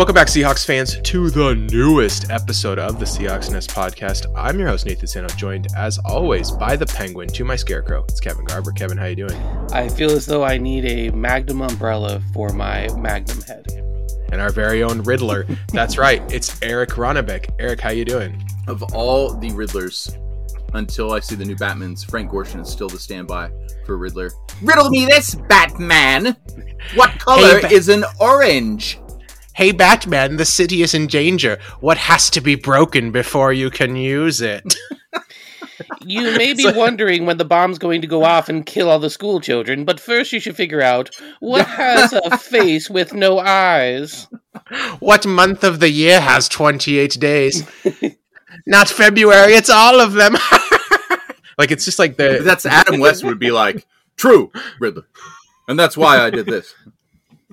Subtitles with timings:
[0.00, 4.32] Welcome back, Seahawks fans, to the newest episode of the Seahawks Nest podcast.
[4.34, 8.04] I'm your host Nathan Sano, joined as always by the Penguin to my Scarecrow.
[8.04, 8.72] It's Kevin Garber.
[8.72, 9.36] Kevin, how you doing?
[9.74, 13.66] I feel as though I need a Magnum umbrella for my Magnum head.
[14.32, 15.46] And our very own Riddler.
[15.74, 16.22] That's right.
[16.32, 17.50] It's Eric Ronnebeck.
[17.58, 18.42] Eric, how you doing?
[18.68, 20.16] Of all the Riddlers,
[20.72, 23.50] until I see the new Batman's, Frank Gorshin is still the standby
[23.84, 24.30] for Riddler.
[24.62, 26.36] Riddle me this, Batman!
[26.94, 28.98] What color Hey, Ba- is an orange?
[29.60, 31.58] Hey, Batman, the city is in danger.
[31.80, 34.74] What has to be broken before you can use it?
[36.04, 39.10] You may be wondering when the bomb's going to go off and kill all the
[39.10, 44.26] school children, but first you should figure out what has a face with no eyes.
[44.98, 47.66] what month of the year has 28 days?
[48.66, 50.34] Not February, it's all of them.
[51.58, 52.40] like, it's just like the.
[52.42, 53.86] That's Adam West would be like,
[54.16, 55.06] true, Riddler.
[55.68, 56.74] And that's why I did this.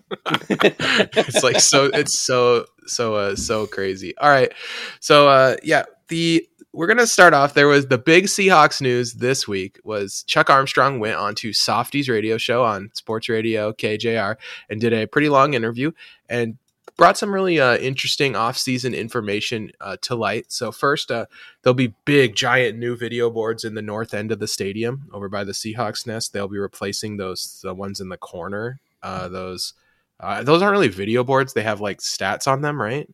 [0.50, 4.18] it's like so it's so so uh so crazy.
[4.18, 4.52] All right.
[5.00, 7.54] So uh yeah the we're gonna start off.
[7.54, 12.08] There was the big seahawks news this week was chuck armstrong went on to softies
[12.08, 14.36] radio show on sports radio kjr
[14.70, 15.92] and did a pretty long interview
[16.30, 16.58] and
[16.98, 20.52] brought some really uh, interesting off-season information uh, to light.
[20.52, 21.28] So first uh,
[21.62, 25.30] there'll be big giant new video boards in the north end of the stadium over
[25.30, 26.34] by the seahawks nest.
[26.34, 29.74] They'll be replacing those the ones in the corner uh, those
[30.20, 31.54] uh, those aren't really video boards.
[31.54, 33.08] They have like stats on them, right?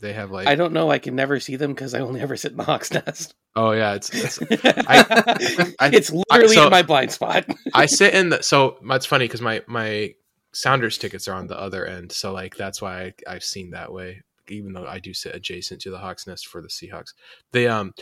[0.00, 0.46] They have like.
[0.46, 0.90] I don't know.
[0.90, 3.34] I can never see them because I only ever sit in the Hawk's Nest.
[3.56, 4.10] oh yeah, it's.
[4.12, 4.38] it's
[4.88, 7.46] I- it's literally so- in my blind spot.
[7.72, 8.42] I sit in the.
[8.42, 10.14] So that's funny because my my
[10.52, 13.92] Sounders tickets are on the other end, so like that's why I, I've seen that
[13.92, 14.22] way.
[14.48, 17.14] Even though I do sit adjacent to the Hawks Nest for the Seahawks,
[17.52, 17.94] the um,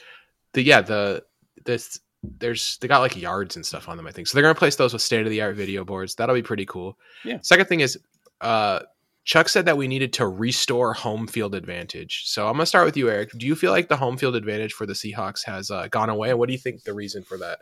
[0.55, 1.23] the yeah the
[1.65, 1.99] this
[2.39, 4.07] there's they got like yards and stuff on them.
[4.07, 4.35] I think so.
[4.35, 6.15] They're gonna place those with state of the art video boards.
[6.15, 6.99] That'll be pretty cool.
[7.25, 7.39] Yeah.
[7.43, 7.99] Second thing is,
[8.43, 8.81] uh,
[9.25, 12.25] Chuck said that we needed to restore home field advantage.
[12.27, 13.31] So I'm gonna start with you, Eric.
[13.37, 16.31] Do you feel like the home field advantage for the Seahawks has uh, gone away?
[16.31, 17.61] And what do you think the reason for that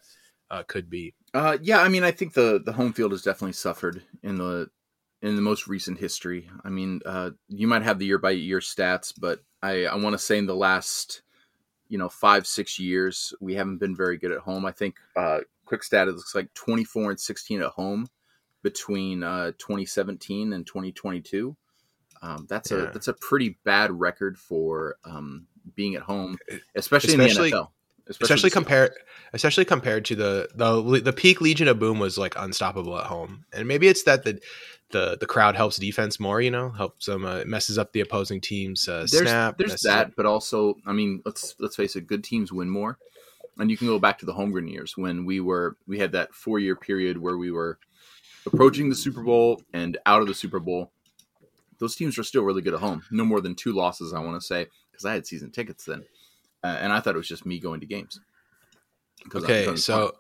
[0.50, 1.14] uh, could be?
[1.34, 4.68] Uh, yeah, I mean, I think the the home field has definitely suffered in the
[5.20, 6.48] in the most recent history.
[6.64, 10.14] I mean, uh, you might have the year by year stats, but I I want
[10.14, 11.20] to say in the last
[11.88, 14.64] you know five six years we haven't been very good at home.
[14.64, 18.06] I think uh, quick stat it looks like twenty four and sixteen at home
[18.62, 21.56] between uh, 2017 and 2022.
[22.22, 22.78] Um, that's Yeah.
[22.88, 26.38] a that's a pretty bad record for um, being at home,
[26.74, 27.68] especially, Especially- in the NFL.
[28.08, 28.52] especially Seahawks.
[28.52, 28.92] compared
[29.32, 33.44] especially compared to the the the peak Legion of Boom was like unstoppable at home,
[33.52, 34.38] and maybe it's that the
[34.90, 38.40] the the crowd helps defense more, you know, helps them uh, messes up the opposing
[38.40, 39.56] team's uh, there's, snap.
[39.56, 42.98] There's that, up- but also, I mean, let's let's face it, good teams win more.
[43.58, 46.34] And you can go back to the Holmgren years when we were we had that
[46.34, 47.78] four year period where we were
[48.46, 50.92] approaching the Super Bowl and out of the Super Bowl.
[51.78, 53.02] Those teams were still really good at home.
[53.10, 56.04] No more than two losses, I want to say, because I had season tickets then,
[56.62, 58.20] uh, and I thought it was just me going to games.
[59.34, 60.12] Okay, so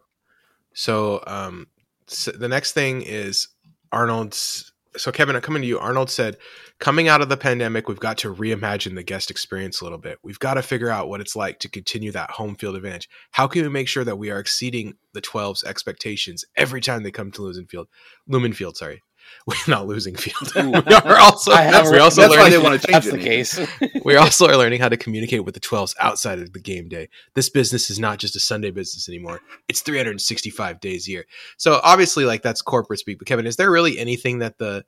[0.72, 1.66] so um
[2.06, 3.48] so the next thing is
[3.92, 5.78] Arnold's so Kevin, I'm coming to you.
[5.78, 6.36] Arnold said,
[6.78, 10.18] coming out of the pandemic, we've got to reimagine the guest experience a little bit.
[10.22, 13.08] We've got to figure out what it's like to continue that home field advantage.
[13.30, 17.10] How can we make sure that we are exceeding the 12's expectations every time they
[17.10, 17.88] come to Lumen Field?
[18.26, 19.02] Lumen Field, sorry.
[19.46, 20.52] We're not losing field.
[20.90, 23.18] We are also, I have we're also that's why they want to change That's it.
[23.18, 23.60] the case.
[24.04, 27.08] we also are learning how to communicate with the 12s outside of the game day.
[27.34, 29.40] This business is not just a Sunday business anymore.
[29.68, 31.26] It's 365 days a year.
[31.56, 33.18] So obviously like that's corporate speak.
[33.18, 34.84] But Kevin, is there really anything that the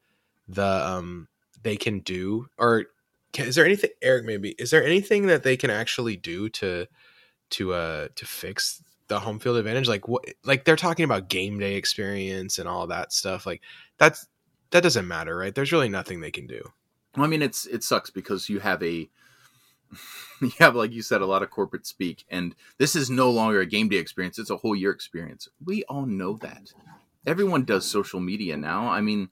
[0.48, 1.28] the um
[1.62, 2.86] they can do or
[3.32, 6.86] can, is there anything Eric maybe is there anything that they can actually do to
[7.50, 11.58] to uh to fix the home field advantage like what like they're talking about game
[11.58, 13.60] day experience and all that stuff like
[13.98, 14.26] that's
[14.72, 16.62] that doesn't matter right there's really nothing they can do
[17.16, 19.08] Well, I mean, it's it sucks because you have a
[20.40, 23.60] you have like you said a lot of corporate speak, and this is no longer
[23.60, 25.48] a game day experience; it's a whole year experience.
[25.64, 26.72] We all know that.
[27.26, 28.88] Everyone does social media now.
[28.88, 29.28] I mean,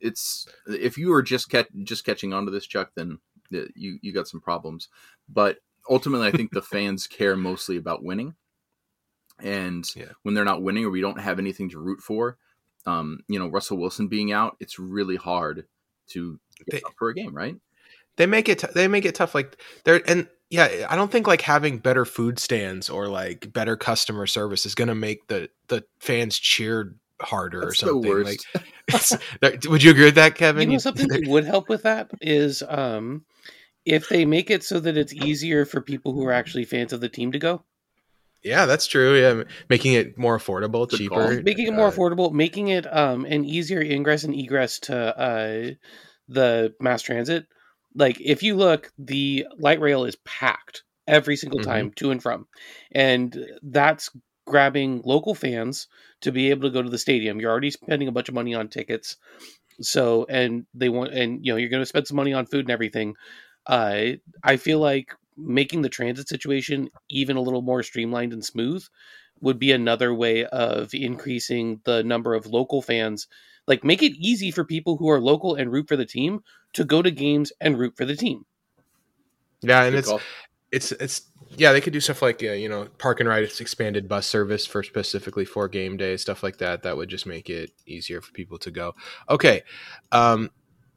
[0.00, 3.18] it's if you are just catch, just catching on to this, Chuck, then
[3.52, 4.88] uh, you you got some problems.
[5.28, 5.58] But
[5.88, 8.36] ultimately, I think the fans care mostly about winning,
[9.38, 10.12] and Yeah.
[10.22, 12.38] when they're not winning or we don't have anything to root for,
[12.86, 15.66] um, you know, Russell Wilson being out, it's really hard
[16.08, 16.38] to
[16.70, 17.56] They- up for a game, right?
[18.16, 21.26] they make it t- they make it tough like they're and yeah i don't think
[21.26, 25.48] like having better food stands or like better customer service is going to make the
[25.68, 28.46] the fans cheer harder or That's the something worst.
[28.54, 28.64] like
[29.42, 32.10] it's, would you agree with that kevin you know something that would help with that
[32.20, 33.24] is um
[33.86, 37.00] if they make it so that it's easier for people who are actually fans of
[37.00, 37.62] the team to go
[38.42, 41.42] yeah that's true yeah making it more affordable Good cheaper call.
[41.42, 45.70] making it more uh, affordable making it um an easier ingress and egress to uh
[46.28, 47.46] the mass transit
[47.94, 51.66] Like if you look, the light rail is packed every single Mhm.
[51.66, 52.46] time to and from,
[52.92, 54.10] and that's
[54.46, 55.88] grabbing local fans
[56.22, 57.40] to be able to go to the stadium.
[57.40, 59.16] You're already spending a bunch of money on tickets,
[59.80, 62.66] so and they want and you know you're going to spend some money on food
[62.66, 63.14] and everything.
[63.66, 68.84] Uh, I feel like making the transit situation even a little more streamlined and smooth
[69.40, 73.26] would be another way of increasing the number of local fans.
[73.66, 76.40] Like make it easy for people who are local and root for the team
[76.74, 78.44] to go to games and root for the team.
[79.62, 80.20] Yeah, and Good it's call.
[80.72, 81.22] it's it's
[81.56, 84.66] yeah they could do stuff like uh, you know park and ride expanded bus service
[84.66, 88.32] for specifically for game day stuff like that that would just make it easier for
[88.32, 88.94] people to go
[89.28, 89.62] okay
[90.12, 90.48] um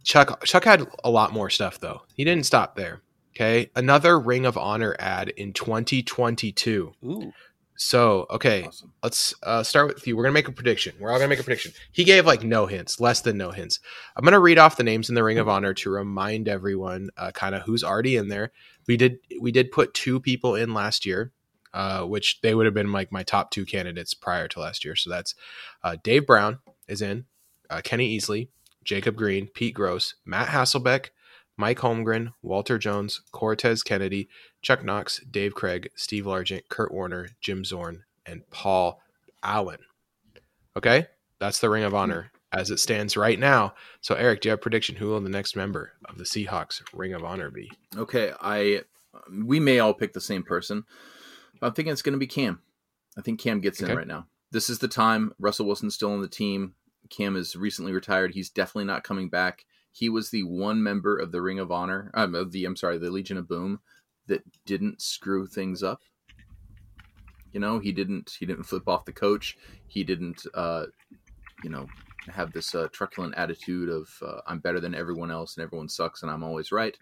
[0.03, 3.01] chuck chuck had a lot more stuff though he didn't stop there
[3.35, 7.33] okay another ring of honor ad in 2022 Ooh,
[7.75, 8.93] so okay Awesome.
[9.01, 10.15] let's uh, start with you.
[10.15, 10.93] We're gonna make a prediction.
[10.99, 11.71] We're all gonna make a prediction.
[11.91, 13.79] He gave like no hints, less than no hints.
[14.15, 17.31] I'm gonna read off the names in the Ring of Honor to remind everyone uh,
[17.31, 18.51] kind of who's already in there.
[18.87, 21.31] We did we did put two people in last year,
[21.73, 24.95] uh, which they would have been like my top two candidates prior to last year.
[24.95, 25.33] So that's
[25.83, 27.25] uh, Dave Brown is in,
[27.71, 28.49] uh, Kenny Easley,
[28.83, 31.07] Jacob Green, Pete Gross, Matt Hasselbeck,
[31.57, 34.27] Mike Holmgren, Walter Jones, Cortez Kennedy,
[34.61, 38.99] Chuck Knox, Dave Krieg, Steve Largent, Curt Warner, Jim Zorn, and Paul
[39.43, 39.79] Allen.
[40.75, 41.07] Okay,
[41.39, 43.73] that's the Ring of Honor as it stands right now.
[44.01, 44.95] So, Eric, do you have a prediction?
[44.95, 47.71] Who will the next member of the Seahawks Ring of Honor be?
[47.95, 48.81] Okay, I
[49.31, 50.85] we may all pick the same person.
[51.61, 52.61] I'm thinking it's going to be Cam.
[53.17, 53.91] I think Cam gets Okay.
[53.91, 54.25] in right now.
[54.51, 55.33] This is the time.
[55.39, 56.73] Russell Wilson's still on the team.
[57.09, 58.33] Cam is recently retired.
[58.33, 59.65] He's definitely not coming back.
[59.93, 62.97] He was the one member of the Ring of Honor, um, of the I'm sorry,
[62.97, 63.79] the Legion of Boom
[64.27, 66.01] that didn't screw things up.
[67.53, 69.57] You know, he didn't he didn't flip off the coach.
[69.87, 70.87] He didn't uh,
[71.63, 71.87] you know,
[72.27, 76.23] have this uh, truculent attitude of uh, I'm better than everyone else and everyone sucks
[76.23, 76.97] and I'm always right.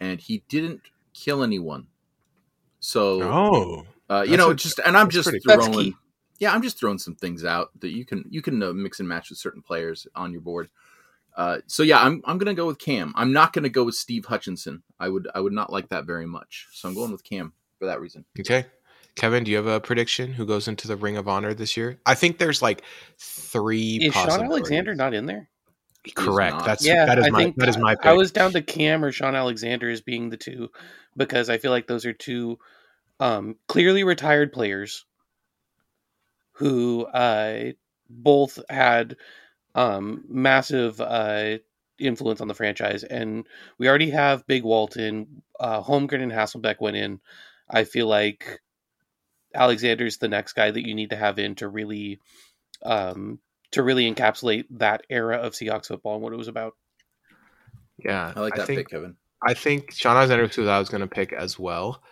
[0.00, 0.80] And he didn't
[1.12, 1.86] kill anyone.
[2.80, 5.94] So Oh, uh, you know, a- just and I'm just pretty throwing.
[6.38, 9.08] Yeah, I'm just throwing some things out that you can you can uh, mix and
[9.08, 10.70] match with certain players on your board.
[11.36, 13.12] Uh, so yeah, I'm I'm gonna go with Cam.
[13.16, 14.82] I'm not gonna go with Steve Hutchinson.
[14.98, 16.66] I would I would not like that very much.
[16.72, 18.24] So I'm going with Cam for that reason.
[18.38, 18.66] okay.
[19.16, 20.32] Kevin, do you have a prediction?
[20.32, 21.98] Who goes into the Ring of Honor this year?
[22.06, 22.82] I think there's like
[23.18, 23.96] three.
[23.96, 24.44] is Sean.
[24.44, 25.48] Alexander not in there?
[26.14, 26.64] Correct.
[26.64, 28.06] That's yeah, that is I my think that is my pick.
[28.06, 30.70] I was down to Cam or Sean Alexander as being the two
[31.16, 32.58] because I feel like those are two
[33.18, 35.04] um, clearly retired players
[36.52, 37.72] who uh,
[38.08, 39.16] both had
[39.74, 41.58] um, massive uh,
[41.98, 43.46] influence on the franchise, and
[43.78, 47.20] we already have Big Walton, uh, Holmgren, and Hasselbeck went in.
[47.68, 48.60] I feel like
[49.54, 52.20] Alexander's the next guy that you need to have in to really
[52.82, 53.38] um,
[53.72, 56.74] to really encapsulate that era of Seahawks football and what it was about.
[57.98, 59.16] yeah, I like that think, pick, Kevin.
[59.46, 62.02] I think Sean Alexander was who I was going to pick as well.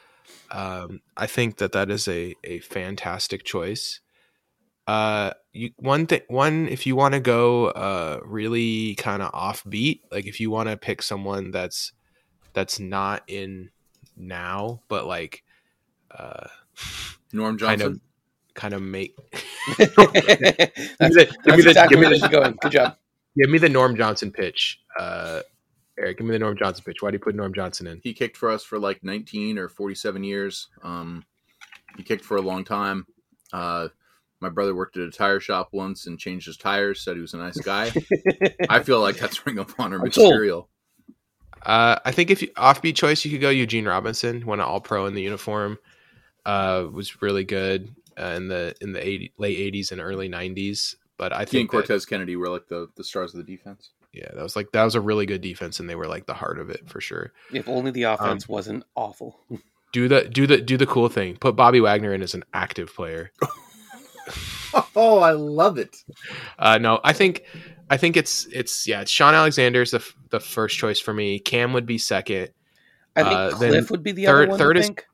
[0.51, 4.01] Um, I think that that is a a fantastic choice.
[4.89, 10.01] Uh, you one thing one if you want to go uh really kind of offbeat,
[10.11, 11.93] like if you want to pick someone that's
[12.55, 13.69] that's not in
[14.17, 15.45] now, but like
[16.11, 16.47] uh
[17.35, 17.93] Norm kind Johnson.
[17.93, 19.15] of kind of make
[19.79, 22.57] that's Give me the- give me the- exactly give me the- going.
[22.63, 22.97] Good job.
[23.37, 24.81] give me the Norm Johnson pitch.
[24.99, 25.43] Uh,
[25.99, 27.03] Eric, give me the Norm Johnson pitch.
[27.03, 28.01] Why do you put Norm Johnson in?
[28.03, 30.69] He kicked for us for like 19 or 47 years.
[30.83, 31.25] Um,
[31.97, 33.07] he kicked for a long time.
[33.53, 33.89] Uh,
[34.41, 37.01] my brother worked at a tire shop once and changed his tires.
[37.03, 37.91] Said he was a nice guy.
[38.69, 40.69] I feel like that's Ring of Honor material.
[41.65, 44.81] Uh, I think if you, offbeat choice, you could go Eugene Robinson, won an All
[44.81, 45.79] Pro in the uniform.
[46.47, 50.97] Uh, was really good uh, in the in the 80, late eighties and early nineties.
[51.19, 53.57] But I He and think that, Cortez Kennedy were like the, the stars of the
[53.57, 53.91] defense.
[54.13, 56.35] yeah, that was like that was a really good defense, and they were like the
[56.35, 57.33] heart of it for sure.
[57.53, 59.41] if only the offense Um, wasn't awful.
[59.93, 61.37] Do the do the do the cool thing.
[61.37, 63.33] Put Bobby Wagner in as an active player.
[64.95, 65.97] Oh, I love it.
[66.59, 67.45] Uh, no, I think
[67.89, 69.01] I think it's it's yeah.
[69.01, 71.39] It's Sean Alexander's the f- the first choice for me.
[71.39, 72.51] Cam would be second.
[73.17, 74.59] I think uh, Cliff would be the third- other one.
[74.59, 75.05] third I is- think.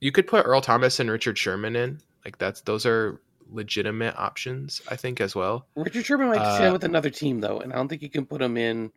[0.00, 1.98] You could put Earl Thomas and Richard Sherman in.
[2.24, 3.20] Like that's those are
[3.50, 4.80] legitimate options.
[4.88, 5.66] I think as well.
[5.74, 8.24] Richard Sherman might Uh, stand with another team though, and I don't think you can
[8.24, 8.92] put him in.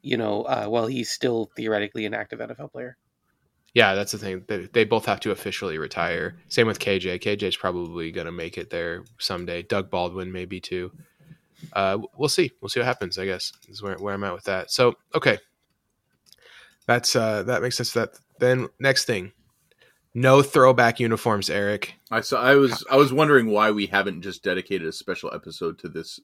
[0.00, 2.96] You know, uh, while he's still theoretically an active NFL player.
[3.76, 4.42] Yeah, that's the thing.
[4.46, 6.38] They, they both have to officially retire.
[6.48, 7.20] Same with KJ.
[7.20, 9.60] KJ's probably going to make it there someday.
[9.60, 10.90] Doug Baldwin maybe too.
[11.74, 12.50] Uh, we'll see.
[12.62, 13.18] We'll see what happens.
[13.18, 14.70] I guess is where, where I'm at with that.
[14.70, 15.36] So okay,
[16.86, 17.92] that's uh, that makes sense.
[17.92, 19.32] That then next thing,
[20.14, 21.96] no throwback uniforms, Eric.
[22.10, 22.40] I saw.
[22.40, 22.82] I was.
[22.90, 26.18] I was wondering why we haven't just dedicated a special episode to this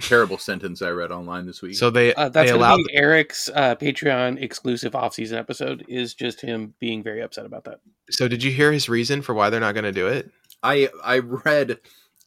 [0.00, 1.74] terrible sentence I read online this week.
[1.74, 5.84] So they Uh, that's they going allowed to be Eric's uh, Patreon exclusive off-season episode.
[5.88, 7.80] Is just him being very upset about that.
[8.10, 10.30] So did you hear his reason for why they're not going to do it?
[10.62, 11.78] I I read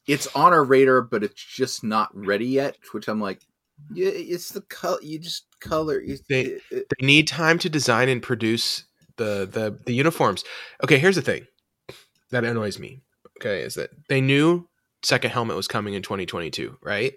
[0.06, 2.76] it's on our radar, but it's just not ready yet.
[2.92, 3.40] Which I'm like,
[3.92, 4.98] yeah, it's the color.
[5.02, 6.00] You just color.
[6.00, 8.84] You, They- it- it- They need time to design and produce
[9.16, 10.44] the the the uniforms.
[10.84, 11.46] Okay, here's the thing
[12.30, 13.02] that annoys me.
[13.40, 14.68] Okay, is that they knew
[15.02, 17.14] second helmet was coming in 2022, right?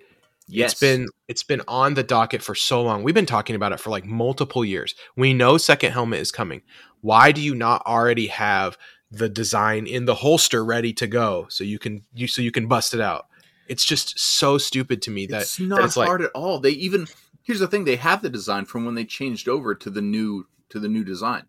[0.51, 3.03] Yes, It's been it's been on the docket for so long.
[3.03, 4.95] We've been talking about it for like multiple years.
[5.15, 6.61] We know second helmet is coming.
[7.01, 8.77] Why do you not already have
[9.09, 12.67] the design in the holster ready to go so you can you so you can
[12.67, 13.27] bust it out?
[13.67, 16.59] It's just so stupid to me that it's not it's like- hard at all.
[16.59, 17.07] They even
[17.43, 20.47] here's the thing: they have the design from when they changed over to the new
[20.69, 21.45] to the new design.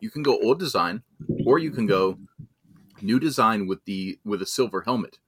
[0.00, 1.02] You can go old design,
[1.46, 2.18] or you can go
[3.00, 5.18] new design with the with a silver helmet,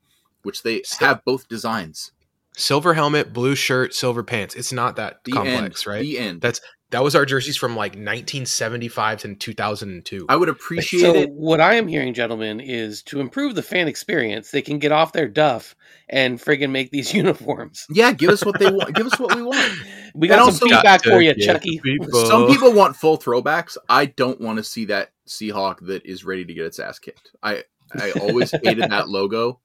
[0.42, 2.12] which they have both designs.
[2.56, 4.54] Silver helmet, blue shirt, silver pants.
[4.56, 6.00] It's not that The complex, end, right?
[6.02, 6.40] The end.
[6.40, 6.60] That's
[6.90, 10.26] that was our jerseys from like 1975 to 2002.
[10.28, 11.30] I would appreciate So it.
[11.32, 15.12] what I am hearing, gentlemen, is to improve the fan experience, they can get off
[15.12, 15.74] their duff
[16.08, 17.86] and friggin' make these uniforms.
[17.90, 18.94] Yeah, give us what they want.
[18.94, 19.72] give us what we want.
[20.14, 21.78] We got also- some feedback Got for you, Chucky.
[21.80, 23.76] people- Some people want full throwbacks.
[23.88, 27.32] I don't want to see that Seahawk that is ready to get its ass kicked.
[27.42, 29.60] I I always hated that logo.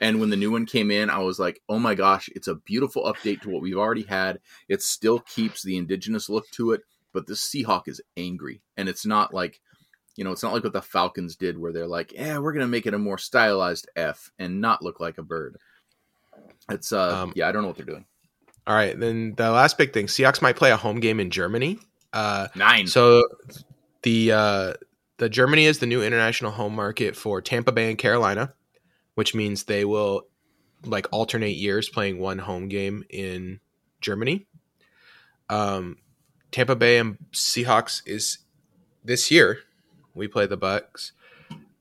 [0.00, 2.54] And when the new one came in, I was like, "Oh my gosh, it's a
[2.54, 4.40] beautiful update to what we've already had.
[4.68, 6.82] It still keeps the indigenous look to it,
[7.12, 9.60] but this Seahawk is angry, and it's not like,
[10.16, 12.66] you know, it's not like what the Falcons did, where they're like, "Yeah, we're gonna
[12.66, 15.56] make it a more stylized F and not look like a bird."
[16.70, 18.06] It's uh, Um, yeah, I don't know what they're doing.
[18.66, 21.78] All right, then the last big thing: Seahawks might play a home game in Germany.
[22.12, 22.86] Uh, Nine.
[22.86, 23.24] so
[24.02, 24.72] the uh,
[25.18, 28.54] the Germany is the new international home market for Tampa Bay and Carolina,
[29.14, 30.26] which means they will
[30.84, 33.60] like alternate years playing one home game in
[34.00, 34.46] Germany.
[35.48, 35.98] Um,
[36.50, 38.38] Tampa Bay and Seahawks is
[39.04, 39.58] this year.
[40.14, 41.12] We play the Bucks.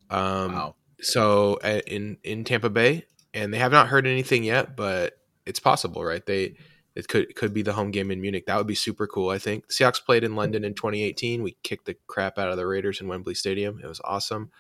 [0.10, 0.76] Um, wow.
[1.02, 5.60] so uh, in in Tampa Bay, and they have not heard anything yet, but it's
[5.60, 6.26] possible, right?
[6.26, 6.56] They
[6.96, 8.46] it could it could be the home game in Munich.
[8.46, 9.30] That would be super cool.
[9.30, 11.42] I think the Seahawks played in London in 2018.
[11.42, 13.80] We kicked the crap out of the Raiders in Wembley Stadium.
[13.84, 14.52] It was awesome.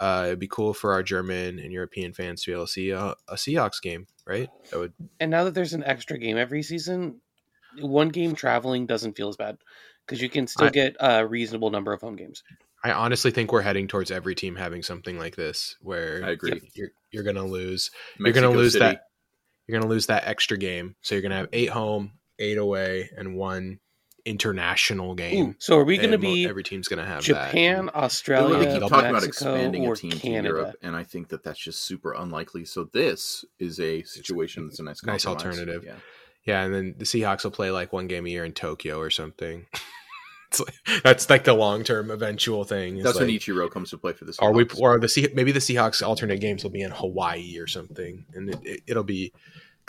[0.00, 2.90] Uh, it'd be cool for our German and European fans to be able to see
[2.90, 4.48] a, a Seahawks game, right?
[4.70, 7.20] That would And now that there's an extra game every season,
[7.80, 9.58] one game traveling doesn't feel as bad
[10.06, 12.42] because you can still I- get a reasonable number of home games.
[12.82, 16.62] I honestly think we're heading towards every team having something like this, where I agree.
[16.72, 18.86] you're you're gonna lose you're gonna lose City.
[18.86, 19.04] that
[19.66, 20.96] you're gonna lose that extra game.
[21.02, 23.80] So you're gonna have eight home, eight away, and one
[24.24, 25.46] international game.
[25.50, 27.94] Ooh, so are we going to be every team's gonna have Japan, that.
[27.94, 30.48] They Australia, keep talking about expanding a team Canada?
[30.48, 32.64] to Europe, and I think that that's just super unlikely.
[32.64, 35.58] So this is a situation that's a nice, Nice compromise.
[35.58, 35.84] alternative.
[35.86, 35.96] Yeah.
[36.44, 39.10] Yeah, and then the Seahawks will play like one game a year in Tokyo or
[39.10, 39.66] something.
[40.48, 42.96] it's like, that's like the long term eventual thing.
[42.96, 44.38] It's That's when Ichiro comes to play for this.
[44.38, 47.66] or we or the Sea, maybe the Seahawks alternate games will be in Hawaii or
[47.66, 49.32] something, and it, it, it'll be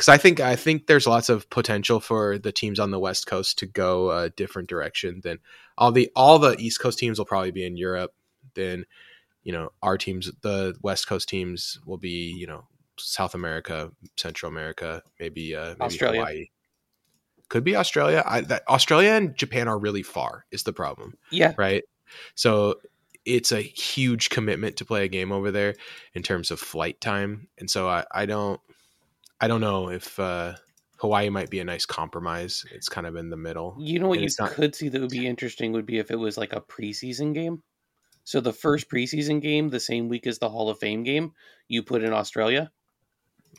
[0.02, 3.28] because I think I think there's lots of potential for the teams on the West
[3.28, 5.38] Coast to go a different direction than
[5.78, 8.12] all the all the East Coast teams will probably be in Europe.
[8.56, 8.88] Then
[9.44, 12.66] you know our teams, the West Coast teams, will be you know
[12.98, 16.22] South America, Central America, maybe uh, maybe Australia.
[16.22, 16.46] Hawaii.
[17.50, 18.24] Could be Australia.
[18.26, 20.48] I, that, Australia and Japan are really far.
[20.50, 21.16] Is the problem?
[21.30, 21.84] Yeah, right?
[22.34, 22.80] So
[23.24, 25.76] it's a huge commitment to play a game over there
[26.16, 28.60] in terms of flight time, and so I, I don't,
[29.42, 30.54] I don't know if uh,
[30.98, 32.64] Hawaii might be a nice compromise.
[32.72, 33.76] It's kind of in the middle.
[33.80, 36.12] you know what And you not- could see that would be interesting would be if
[36.12, 37.64] it was like a preseason game.
[38.24, 41.34] So the first preseason game, the same week as the Hall of Fame game,
[41.68, 42.72] you put in Australia.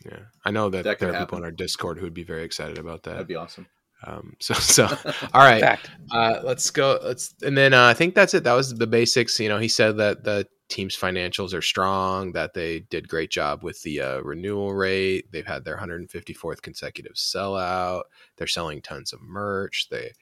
[0.06, 1.38] Yeah, I know that, That there are people happen.
[1.38, 3.12] in our Discord who would be very excited about that.
[3.12, 3.66] That'd be awesome.
[4.06, 4.84] Um, so, so
[5.34, 5.78] all right,
[6.12, 6.98] uh, let's go.
[7.02, 8.44] Let's and then uh, I think that's it.
[8.44, 9.38] That was the basics.
[9.40, 12.32] You know, he said that the team's financials are strong.
[12.32, 15.30] That they did great job with the uh, renewal rate.
[15.30, 18.04] They've had their 154th consecutive sellout.
[18.36, 19.88] They're selling tons of merch.
[19.90, 20.12] They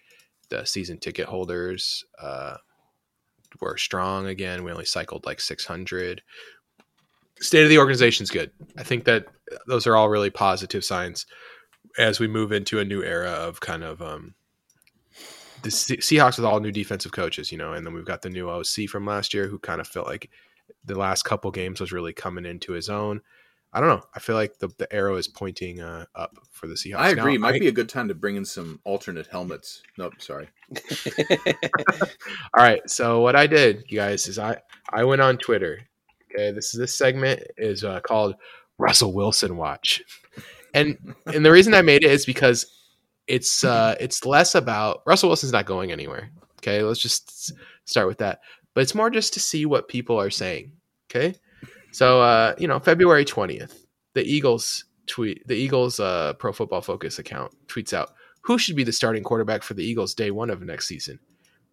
[0.49, 2.57] the season ticket holders uh,
[3.61, 4.65] were strong again.
[4.65, 6.23] We only cycled like 600.
[7.41, 8.51] State of the organization's good.
[8.77, 9.27] I think that
[9.69, 11.25] those are all really positive signs
[11.97, 14.35] as we move into a new era of kind of um,
[15.63, 18.31] the Se- Seahawks with all new defensive coaches, you know, and then we've got the
[18.31, 20.31] new OC from last year who kind of felt like
[20.85, 23.21] the last couple games was really coming into his own.
[23.73, 24.03] I don't know.
[24.15, 26.97] I feel like the, the arrow is pointing uh, up for the Seahawks.
[26.97, 27.35] I agree.
[27.35, 29.83] Now, Might I- be a good time to bring in some alternate helmets.
[29.97, 30.49] Nope, sorry.
[32.55, 32.81] All right.
[32.89, 34.59] So what I did, you guys, is I
[34.93, 35.81] I went on Twitter.
[36.35, 38.35] Okay, this this segment is uh, called
[38.79, 40.03] Russell Wilson Watch,
[40.75, 42.67] and and the reason I made it is because
[43.31, 46.31] it's uh it's less about Russell Wilson's not going anywhere.
[46.59, 47.53] Okay, let's just
[47.85, 48.41] start with that.
[48.75, 50.73] But it's more just to see what people are saying.
[51.11, 51.35] Okay,
[51.93, 57.19] so uh, you know, February twentieth, the Eagles tweet the Eagles uh, Pro Football Focus
[57.19, 60.61] account tweets out who should be the starting quarterback for the Eagles day one of
[60.63, 61.21] next season.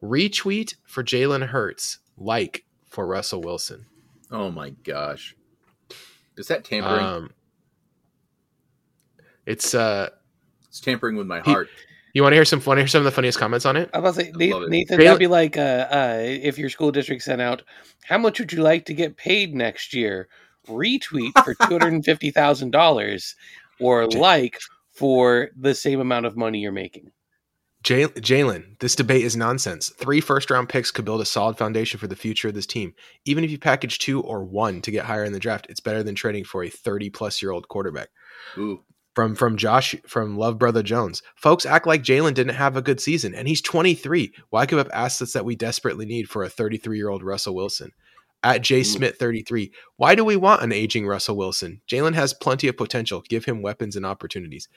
[0.04, 3.86] Retweet for Jalen Hurts, like for Russell Wilson.
[4.30, 5.36] Oh my gosh.
[6.38, 7.06] Is that tampering?
[7.06, 7.32] Um,
[9.46, 10.10] it's uh,
[10.70, 11.70] it's tampering with my he- heart.
[12.14, 12.62] you want to hear some?
[12.64, 13.90] Want to hear some of the funniest comments on it?
[13.94, 14.70] I was about to say, Nathan.
[14.70, 17.64] Nathan that'd be like, uh, uh, if your school district sent out,
[18.06, 20.28] how much would you like to get paid next year?
[20.68, 23.36] Retweet for two hundred and fifty thousand dollars,
[23.80, 24.60] or like
[24.92, 27.12] for the same amount of money you're making.
[27.84, 29.90] Jalen, this debate is nonsense.
[29.90, 32.94] Three first round picks could build a solid foundation for the future of this team.
[33.24, 36.04] Even if you package two or one to get higher in the draft, it's better
[36.04, 38.10] than trading for a 30 plus year old quarterback.
[38.58, 38.84] Ooh.
[39.18, 41.24] From from Josh from Love Brother Jones.
[41.34, 44.32] Folks act like Jalen didn't have a good season, and he's 23.
[44.52, 47.94] Why give up assets that we desperately need for a 33 year old Russell Wilson?
[48.44, 51.82] At J Smith 33, why do we want an aging Russell Wilson?
[51.90, 53.24] Jalen has plenty of potential.
[53.28, 54.70] Give him weapons and opportunities.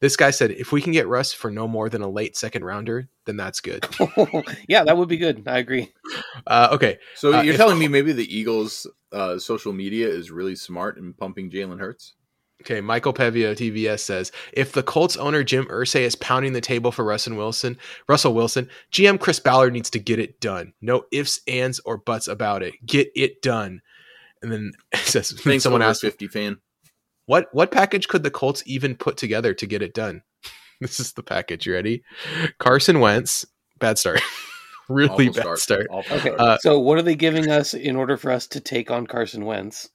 [0.00, 2.64] This guy said, if we can get Russ for no more than a late second
[2.64, 3.86] rounder, then that's good.
[4.68, 5.44] yeah, that would be good.
[5.46, 5.92] I agree.
[6.48, 10.32] Uh, okay, So Uh, you're if- telling me maybe the Eagles' uh, social media is
[10.32, 12.14] really smart in pumping Jalen Hurts?
[12.62, 12.80] Okay.
[12.80, 17.04] Michael Pevio TVS says, if the Colts owner Jim Irsay is pounding the table for
[17.04, 17.76] Russell Wilson,
[18.08, 20.72] Russell Wilson, GM Chris Ballard needs to get it done.
[20.80, 22.74] No ifs, ands, or buts about it.
[22.86, 23.82] Get it done.
[24.42, 26.58] And then says, Thanks, someone asked, 50 fan.
[27.26, 30.22] what what package could the Colts even put together to get it done?
[30.80, 31.66] this is the package.
[31.66, 32.02] You ready?
[32.58, 33.44] Carson Wentz,
[33.78, 34.20] bad start.
[34.88, 35.86] really Awful bad start.
[35.90, 36.34] Awful Okay.
[36.38, 39.44] Uh, so what are they giving us in order for us to take on Carson
[39.44, 39.90] Wentz?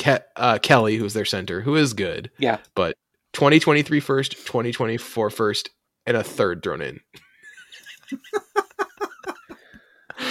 [0.00, 2.30] Ke- uh, Kelly, who's their center, who is good.
[2.38, 2.58] Yeah.
[2.74, 2.96] But
[3.34, 5.70] 2023 first, 2024 first,
[6.06, 7.00] and a third thrown in.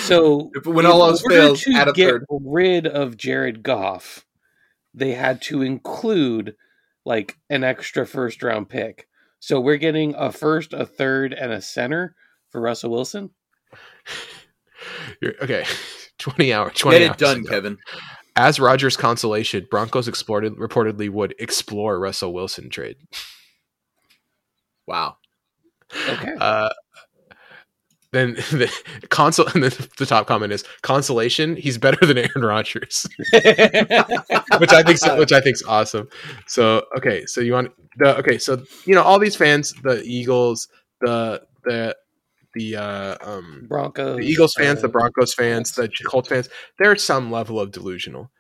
[0.02, 2.26] So If- when all else order fails, to add a get third.
[2.30, 4.24] rid of Jared Goff,
[4.94, 6.56] they had to include
[7.06, 9.08] like an extra first round pick.
[9.40, 12.16] So we're getting a first, a third, and a center
[12.50, 13.32] for Russell Wilson.
[15.22, 15.66] You're, okay.
[16.20, 16.74] 20 hours.
[16.76, 17.50] 20 Get it hours done, ago.
[17.50, 17.78] Kevin.
[18.40, 22.96] As Rodgers' consolation, Broncos explored, reportedly would explore Russell Wilson trade.
[24.88, 25.18] Wow.
[26.08, 26.36] Okay.
[26.40, 26.70] Uh,
[28.14, 28.72] then the
[29.10, 31.58] console, and then the top comment is consolation.
[31.58, 36.08] He's better than Aaron Rodgers, which I think, which I think's awesome.
[36.48, 40.70] So okay, so you want the okay, so you know all these fans, the Eagles,
[41.02, 41.94] the the
[42.54, 44.18] the uh, um Broncos.
[44.18, 48.32] the Eagles fans, uh, the Broncos fans, the Colts fans, there's some level of delusional,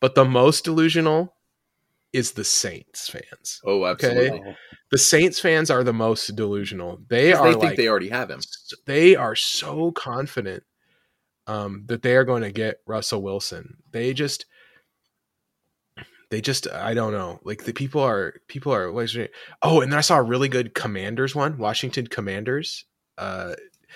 [0.00, 1.34] but the most delusional
[2.12, 3.60] is the Saints fans.
[3.64, 4.42] Oh, absolutely.
[4.46, 4.54] oh,
[4.90, 7.00] The Saints fans are the most delusional.
[7.08, 8.40] They are They think like they already have him.
[8.86, 10.62] they are so confident
[11.46, 13.76] um, that they are going to get Russell Wilson.
[13.90, 14.46] They just,
[16.30, 17.38] they just, I don't know.
[17.44, 18.90] Like the people are, people are.
[18.90, 19.32] What is it?
[19.62, 22.84] Oh, and then I saw a really good Commanders one, Washington Commanders.
[23.18, 23.54] Uh,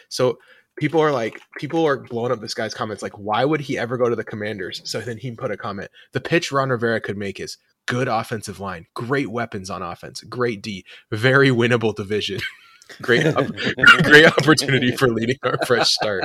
[0.09, 0.39] so
[0.77, 3.03] people are like, people are blowing up this guy's comments.
[3.03, 4.83] Like, why would he ever go to the Commanders?
[4.85, 7.57] So then he put a comment: the pitch Ron Rivera could make is
[7.87, 12.41] good offensive line, great weapons on offense, great D, very winnable division.
[13.03, 13.23] great
[14.03, 16.25] great opportunity for leading our fresh start.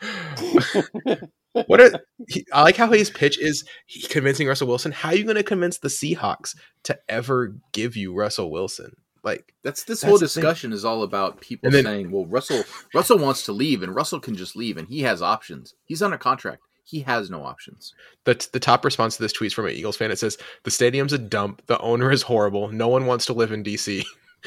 [1.52, 1.92] what are
[2.28, 3.64] he, I like how his pitch is
[4.10, 4.92] convincing Russell Wilson.
[4.92, 8.92] How are you going to convince the Seahawks to ever give you Russell Wilson?
[9.24, 13.18] Like, That's this That's whole discussion is all about people then- saying, "Well, Russell Russell
[13.18, 15.74] wants to leave, and Russell can just leave, and he has options.
[15.86, 16.62] He's under contract.
[16.84, 19.96] He has no options." the the top response to this tweet is from an Eagles
[19.96, 20.10] fan.
[20.10, 21.62] It says the stadium's a dump.
[21.66, 22.68] The owner is horrible.
[22.70, 24.04] No one wants to live in DC.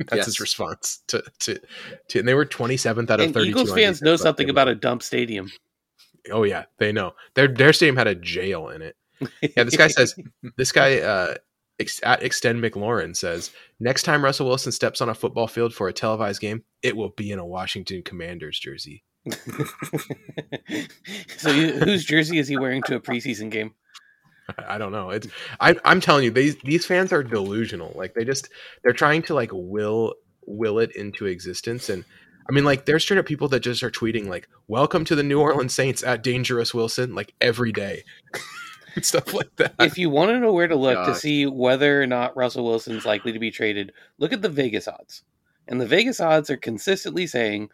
[0.00, 0.26] That's Yes.
[0.26, 1.60] his response to, to
[2.08, 3.50] to and they were 27th out of and 32.
[3.50, 5.50] Eagles fans defense, know something they- about a dump stadium.
[6.32, 7.12] Oh yeah, they know.
[7.34, 8.96] Their their stadium had a jail in it.
[9.56, 10.14] Yeah, this guy says
[10.56, 11.34] this guy uh
[11.80, 15.88] ex- at extend McLaurin says next time Russell Wilson steps on a football field for
[15.88, 19.02] a televised game, it will be in a Washington Commanders jersey.
[21.36, 23.74] so, you, whose jersey is he wearing to a preseason game?
[24.66, 25.10] I don't know.
[25.10, 25.28] It's
[25.60, 27.92] I, I'm telling you, these these fans are delusional.
[27.94, 28.48] Like they just
[28.82, 30.14] they're trying to like will
[30.46, 31.88] will it into existence.
[31.88, 32.04] And
[32.48, 35.22] I mean, like there's straight up people that just are tweeting like "Welcome to the
[35.22, 38.04] New Orleans Saints" at Dangerous Wilson like every day,
[38.94, 39.74] and stuff like that.
[39.78, 43.04] If you want to know where to look to see whether or not Russell Wilson's
[43.04, 45.22] likely to be traded, look at the Vegas odds.
[45.68, 47.70] And the Vegas odds are consistently saying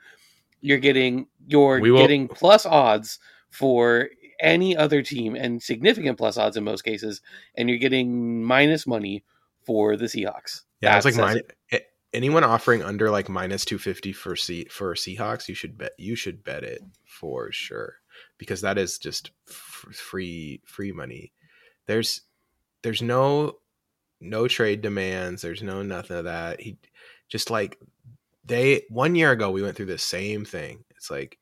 [0.60, 3.18] you're getting you're will- getting plus odds
[3.50, 4.08] for
[4.40, 7.22] any other team and significant plus odds in most cases
[7.56, 9.24] and you're getting minus money
[9.64, 10.62] for the Seahawks.
[10.82, 11.42] Yeah, That it's like mine.
[11.70, 11.86] it.
[12.12, 16.14] Anyone offering under like minus two fifty for C for Seahawks, you should bet you
[16.16, 17.94] should bet it for sure
[18.38, 21.32] because that is just f- free free money.
[21.86, 22.22] There's
[22.82, 23.58] there's no
[24.20, 25.42] no trade demands.
[25.42, 26.60] There's no nothing of that.
[26.60, 26.78] He
[27.28, 27.78] just like
[28.44, 30.84] they one year ago we went through the same thing.
[30.96, 31.38] It's like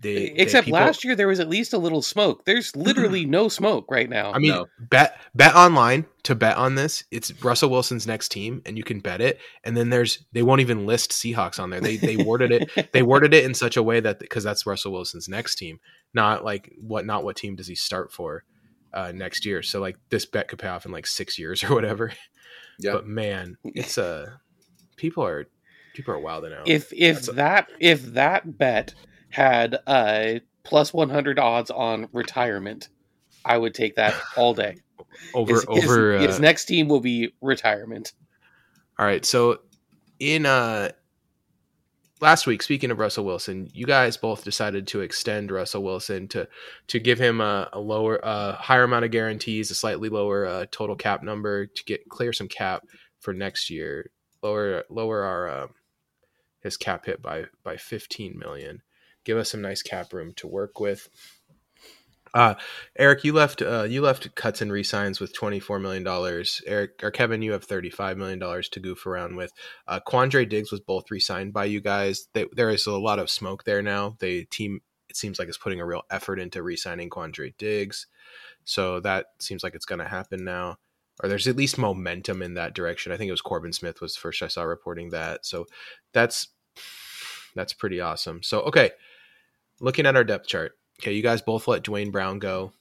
[0.00, 2.44] they they- Except people- last year there was at least a little smoke.
[2.44, 4.32] There's literally no smoke right now.
[4.32, 4.66] I mean, No.
[4.78, 7.04] bet bet online to bet on this.
[7.10, 9.38] It's Russell Wilson's next team, and you can bet it.
[9.64, 11.80] And then there's they won't even list Seahawks on there.
[11.80, 14.92] They they worded it they worded it in such a way that because that's Russell
[14.92, 15.78] Wilson's next team,
[16.14, 18.44] not like what not what team does he start for
[18.92, 19.62] uh, next year.
[19.62, 22.12] So like this bet could pay off in like six years or whatever.
[22.78, 22.92] Yeah.
[22.92, 24.40] But man, it's a
[24.96, 25.46] people are
[25.94, 26.68] people are wilding out.
[26.68, 28.94] if if That's a- that if that bet
[29.30, 30.34] had uh
[30.64, 32.88] plus 100 odds on retirement,
[33.44, 34.76] I would take that all day.
[35.34, 38.12] over His, his- over his uh, next team will be retirement.
[38.98, 39.24] All right.
[39.24, 39.60] So
[40.18, 40.90] in uh
[42.20, 46.48] last week, speaking of Russell Wilson, you guys both decided to extend Russell Wilson to
[46.88, 50.66] to give him a, a lower a higher amount of guarantees, a slightly lower uh,
[50.70, 52.82] total cap number to get clear some cap
[53.20, 54.10] for next year.
[54.42, 55.70] Lower lower our um,
[56.62, 58.82] his cap hit by by 15 million.
[59.26, 61.10] Give us some nice cap room to work with.
[62.32, 62.54] Uh,
[62.98, 63.62] Eric, you left.
[63.62, 66.60] Uh, you left cuts and resigns with twenty four million dollars.
[66.66, 69.52] Eric or Kevin, you have thirty five million dollars to goof around with.
[69.88, 72.28] Uh, Quandre Diggs was both re-signed by you guys.
[72.34, 74.16] They, there is a lot of smoke there now.
[74.20, 78.06] The team, it seems like, it's putting a real effort into re-signing Quandre Diggs.
[78.64, 80.76] So that seems like it's going to happen now,
[81.22, 83.12] or there's at least momentum in that direction.
[83.12, 85.46] I think it was Corbin Smith was first I saw reporting that.
[85.46, 85.66] So
[86.12, 86.48] that's
[87.54, 88.42] that's pretty awesome.
[88.42, 88.90] So okay,
[89.80, 90.72] looking at our depth chart.
[91.00, 92.72] Okay, you guys both let Duane Brown go.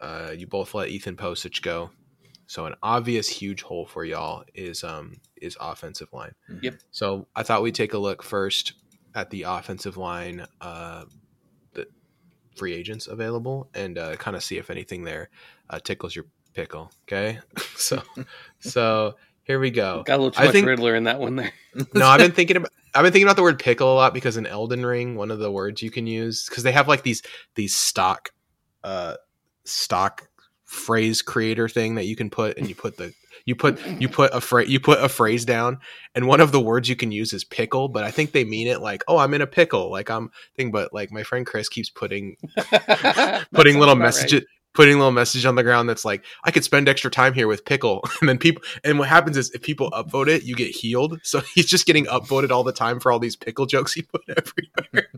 [0.00, 1.90] Uh, you both let Ethan Pocic go.
[2.46, 6.32] So an obvious huge hole for y'all is um is offensive line.
[6.62, 6.76] Yep.
[6.90, 8.72] So I thought we'd take a look first
[9.14, 11.04] at the offensive line, uh,
[11.74, 11.88] the
[12.56, 15.28] free agents available, and uh, kind of see if anything there
[15.68, 16.24] uh, tickles your
[16.54, 16.90] pickle.
[17.04, 17.40] Okay,
[17.76, 18.00] so
[18.60, 20.02] so here we go.
[20.06, 21.52] Got a little too I much think- Riddler in that one there.
[21.94, 24.36] No, I've been thinking about I've been thinking about the word pickle a lot because
[24.36, 27.22] in Elden Ring, one of the words you can use because they have like these
[27.54, 28.30] these stock
[28.82, 29.14] uh
[29.64, 30.28] stock
[30.64, 34.34] phrase creator thing that you can put and you put the you put you put
[34.34, 35.78] a phrase you put a phrase down
[36.16, 38.66] and one of the words you can use is pickle but i think they mean
[38.66, 41.68] it like oh i'm in a pickle like i'm thing but like my friend chris
[41.68, 42.36] keeps putting
[43.54, 44.57] putting little messages right.
[44.76, 47.48] Messages a little message on the ground that's like i could spend extra time here
[47.48, 50.74] with pickle and then people and what happens is if people upvote it you get
[50.74, 54.02] healed so he's just getting upvoted all the time for all these pickle jokes he
[54.02, 55.08] put everywhere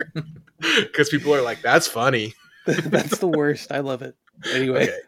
[0.83, 2.35] because people are like that's funny
[2.67, 3.73] That's the worst.
[3.73, 4.15] I love it.
[4.53, 4.99] Anyway, okay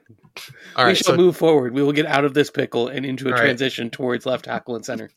[0.77, 1.75] all we shall so move forward.
[1.75, 3.43] We will get out of this pickle and into a All right.
[3.45, 5.11] transition towards left tackle and center.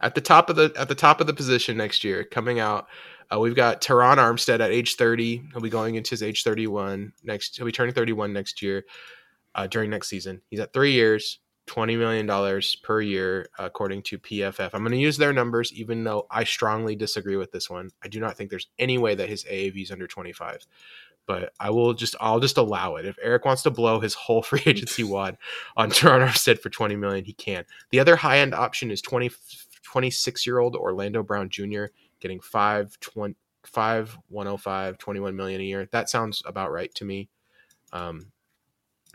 [0.00, 2.86] at the top of the at the top of the position next year coming out
[3.32, 7.12] uh, we've got Terron Armstead at age 30 he'll be going into his age 31
[7.22, 8.84] next he'll be turning 31 next year
[9.54, 10.40] uh, during next season.
[10.50, 14.98] He's at three years 20 million dollars per year according to PFF I'm going to
[14.98, 17.90] use their numbers even though I strongly disagree with this one.
[18.02, 20.66] I do not think there's any way that his AAV is under 25
[21.26, 23.06] but I will just I'll just allow it.
[23.06, 25.36] If Eric wants to blow his whole free agency wad
[25.76, 27.64] on Terron Armstead for 20 million he can.
[27.90, 29.30] The other high end option is 20
[29.84, 31.84] 26 year old Orlando Brown Jr.
[32.24, 35.88] getting 5 20, 5 105 21 million a year.
[35.92, 37.28] That sounds about right to me.
[37.92, 38.32] Um,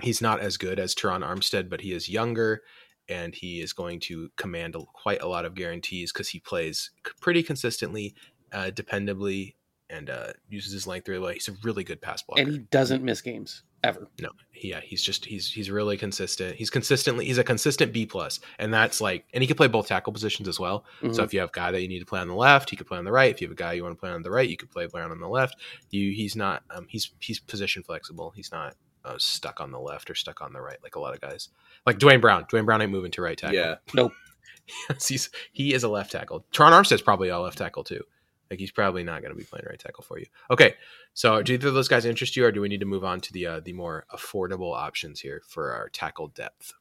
[0.02, 2.62] he's not as good as Terron Armstead, but he is younger
[3.10, 6.92] and he is going to command a, quite a lot of guarantees because he plays
[7.06, 8.14] c- pretty consistently,
[8.54, 9.56] uh, dependably,
[9.90, 11.34] and uh, uses his length really well.
[11.34, 12.44] He's a really good pass blocker.
[12.44, 14.08] And he doesn't miss games ever.
[14.20, 16.56] No, yeah, he's just he's he's really consistent.
[16.56, 19.88] He's consistently he's a consistent B plus, and that's like, and he can play both
[19.88, 20.86] tackle positions as well.
[21.02, 21.24] So Mhm.
[21.26, 22.88] if you have a guy that you need to play on the left, he could
[22.88, 23.32] play on the right.
[23.34, 24.86] If you have a guy you want to play on the right, you could play
[24.88, 25.56] Brown on the left.
[25.92, 28.32] You he's not um he's he's position flexible.
[28.36, 31.14] He's not uh, stuck on the left or stuck on the right like a lot
[31.14, 31.50] of guys.
[31.86, 32.46] Like Duane Brown.
[32.50, 33.56] Duane Brown ain't moving to right tackle.
[33.56, 33.76] Yeah.
[33.94, 34.12] Nope.
[35.08, 36.46] he's he is a left tackle.
[36.52, 38.04] Tron Armstead's probably a left tackle too.
[38.50, 40.26] Like he's probably not going to be playing right tackle for you.
[40.50, 40.74] Okay,
[41.14, 43.20] so do either of those guys interest you, or do we need to move on
[43.22, 46.74] to the uh, the more affordable options here for our tackle depth?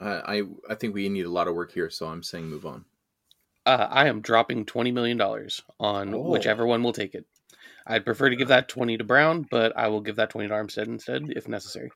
[0.00, 2.66] Uh, I I think we need a lot of work here, so I'm saying move
[2.66, 2.84] on.
[3.66, 6.20] Uh, I am dropping twenty million dollars on Oh.
[6.20, 7.24] whichever one will take it.
[7.86, 10.54] I'd prefer to give that twenty to Brown, but I will give that twenty to
[10.54, 11.90] Armstead instead if necessary.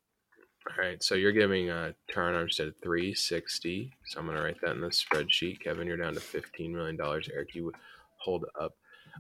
[0.71, 3.91] All right, so you're giving uh, Terron Armstead 360.
[4.05, 5.61] So I'm going to write that in the spreadsheet.
[5.61, 7.31] Kevin, you're down to 15 million dollars.
[7.33, 7.73] Eric, you
[8.19, 8.77] hold up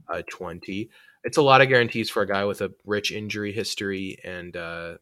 [0.09, 0.91] uh, 20.
[1.25, 4.95] It's a lot of guarantees for a guy with a rich injury history and uh,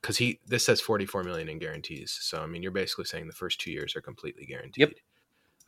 [0.00, 2.18] because he this says 44 million in guarantees.
[2.20, 4.88] So I mean, you're basically saying the first two years are completely guaranteed.
[4.88, 4.92] Yep.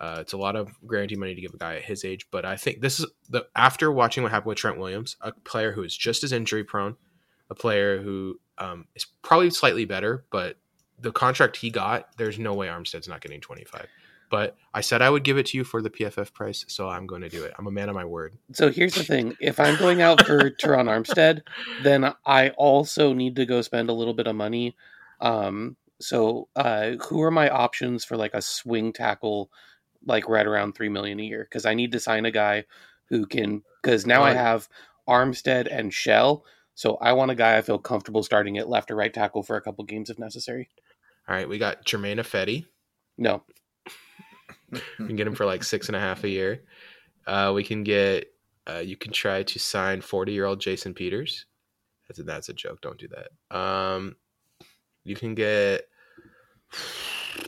[0.01, 2.45] Uh, it's a lot of guaranteed money to give a guy at his age, but
[2.45, 5.85] I think this is the after watching what happened with Trent Williams, a player who
[5.85, 6.97] is just as injury prone,
[7.49, 10.57] a player who um, is probably slightly better, but
[10.99, 13.87] the contract he got, there's no way Armstead's not getting 25.
[14.31, 17.07] But I said I would give it to you for the PFF price, so I'm
[17.07, 17.53] going to do it.
[17.59, 18.37] I'm a man of my word.
[18.53, 21.43] So here's the thing: if I'm going out for Terron Armstead,
[21.83, 24.77] then I also need to go spend a little bit of money.
[25.21, 29.51] Um, so uh, who are my options for like a swing tackle,
[30.05, 31.47] like right around three million a year?
[31.49, 32.65] Because I need to sign a guy
[33.09, 33.63] who can.
[33.83, 34.69] Because now I have
[35.09, 36.45] Armstead and Shell.
[36.75, 39.57] So I want a guy I feel comfortable starting at left or right tackle for
[39.57, 40.69] a couple games if necessary.
[41.29, 42.67] All right, we got Germain Ifedi.
[43.17, 43.45] No,
[44.99, 46.63] We can get him for like six and a half a year.
[47.27, 48.31] Uh, we can get.
[48.69, 51.47] Uh, you can try to sign 40 year old Jason Peters.
[52.09, 52.81] That's a, that's a joke.
[52.81, 53.57] Don't do that.
[53.57, 54.17] Um,
[55.05, 55.87] you can get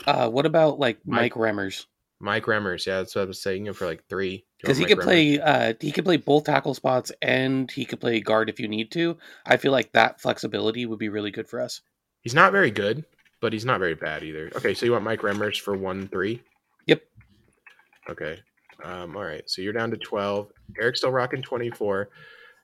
[0.07, 1.87] uh, what about like Mike- Mike Remmers?
[2.19, 2.87] Mike Remmers.
[2.87, 3.67] Yeah, that's what I was saying.
[3.67, 4.45] Him for like three.
[4.61, 5.03] Because he could Remmers?
[5.03, 8.67] play uh he could play both tackle spots and he could play guard if you
[8.69, 11.83] need to i feel like that flexibility would be really good for us
[12.23, 13.05] He's not very good,
[13.41, 14.51] but he's not very bad either.
[14.57, 16.43] Okay, so you want Mike Remmers for one three?
[18.09, 18.39] Okay.
[18.85, 19.43] Um, all right.
[19.47, 20.51] So you're down to twelve.
[20.81, 22.11] Eric's still rocking twenty four.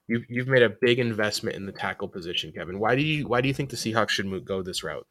[0.08, 2.78] You you've made a big investment in the tackle position, Kevin.
[2.78, 5.06] Why do you why do you think the Seahawks should go this route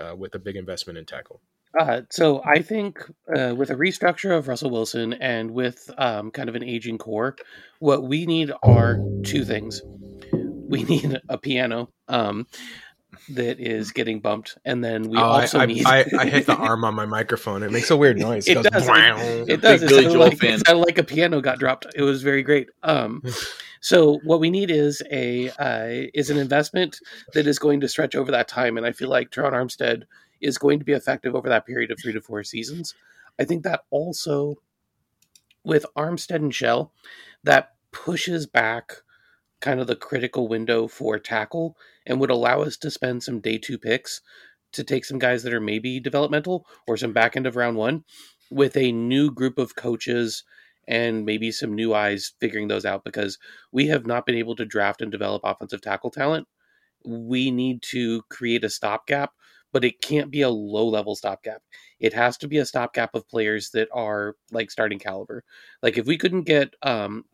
[0.00, 1.40] uh, with a big investment in tackle?
[1.78, 2.98] uh so i think
[3.34, 7.34] uh with a restructure of russell wilson and with um kind of an aging core
[7.78, 9.82] what we need are two things
[10.32, 12.46] we need a piano um
[13.28, 16.46] that is getting bumped and then we oh, also I, I, need I, I hit
[16.46, 17.62] the arm on my microphone.
[17.62, 18.48] It makes a weird noise.
[18.52, 18.88] It goes, does.
[18.88, 19.80] "Wow." It does.
[19.80, 21.86] Big It sounded, like, it sounded like a piano got dropped.
[21.94, 22.70] It was very great.
[22.82, 23.22] Um,
[23.80, 27.00] so what we need is a uh, is an investment
[27.34, 30.04] that is going to stretch over that time, and I feel like Terron Armstead
[30.40, 32.94] is going to be effective over that period of three to four seasons.
[33.38, 34.56] I think that also
[35.64, 36.92] with Armstead and Shell,
[37.44, 39.02] that pushes back
[39.60, 43.58] kind of the critical window for tackle and would allow us to spend some day
[43.58, 44.20] two picks
[44.72, 48.04] to take some guys that are maybe developmental or some back end of round one
[48.50, 50.44] with a new group of coaches
[50.88, 53.38] and maybe some new eyes figuring those out because
[53.70, 56.46] we have not been able to draft and develop offensive tackle talent.
[57.04, 59.32] We need to create a stopgap,
[59.72, 61.62] but it can't be a low level stopgap.
[62.00, 65.44] It has to be a stopgap of players that are like starting caliber.
[65.82, 67.24] Like if we couldn't get um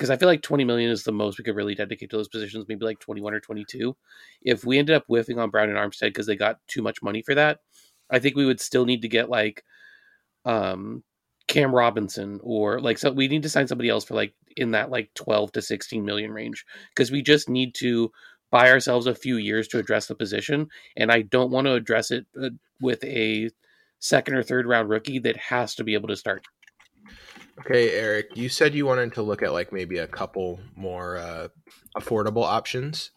[0.00, 2.26] because I feel like 20 million is the most we could really dedicate to those
[2.26, 3.94] positions, maybe like 21 or 22.
[4.40, 7.20] If we ended up whiffing on Brown and Armstead because they got too much money
[7.20, 7.58] for that,
[8.08, 9.62] I think we would still need to get like
[10.46, 11.04] um
[11.48, 14.88] Cam Robinson or like so we need to sign somebody else for like in that
[14.88, 18.10] like 12 to 16 million range because we just need to
[18.50, 22.10] buy ourselves a few years to address the position and I don't want to address
[22.10, 22.48] it uh,
[22.80, 23.50] with a
[23.98, 26.46] second or third round rookie that has to be able to start.
[27.60, 31.48] Okay, Eric, you said you wanted to look at like maybe a couple more uh,
[31.96, 33.10] affordable options.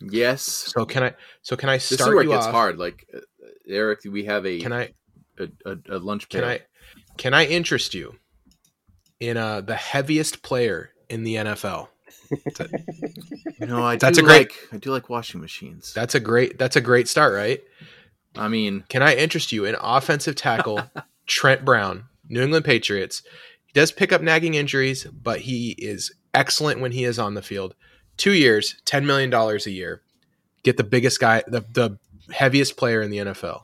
[0.00, 0.42] Yes.
[0.42, 1.14] So can I?
[1.42, 2.52] So can I This is where it gets off?
[2.52, 2.78] hard.
[2.78, 3.20] Like uh,
[3.68, 4.90] Eric, we have a Can I?
[5.38, 6.44] a, a, a lunch Can.
[6.44, 6.60] I?
[7.18, 8.14] Can I interest you
[9.18, 11.88] in uh, the heaviest player in the NFL?
[13.60, 15.92] You know, I That's do a great- like I do like washing machines.
[15.94, 16.58] That's a great.
[16.58, 17.60] That's a great start, right?
[18.36, 20.80] I mean, Can I interest you in offensive tackle
[21.26, 23.22] Trent Brown, New England Patriots?
[23.72, 27.42] He does pick up nagging injuries, but he is excellent when he is on the
[27.42, 27.74] field.
[28.16, 30.02] Two years, ten million dollars a year.
[30.62, 31.98] Get the biggest guy, the the
[32.32, 33.62] heaviest player in the NFL.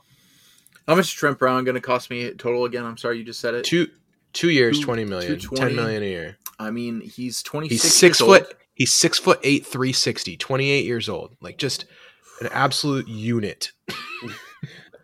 [0.87, 2.83] how much is Trent Brown going to cost me total again?
[2.85, 3.65] I'm sorry, you just said it.
[3.65, 3.87] Two
[4.33, 5.37] two years, Two- twenty million.
[5.39, 5.59] 220.
[5.59, 6.37] Ten million a year.
[6.59, 8.37] I mean, he's 26 He's six years old.
[8.47, 8.57] foot.
[8.73, 11.35] He's six foot eight, 360, 28 years old.
[11.41, 11.85] Like just
[12.41, 13.71] an absolute unit.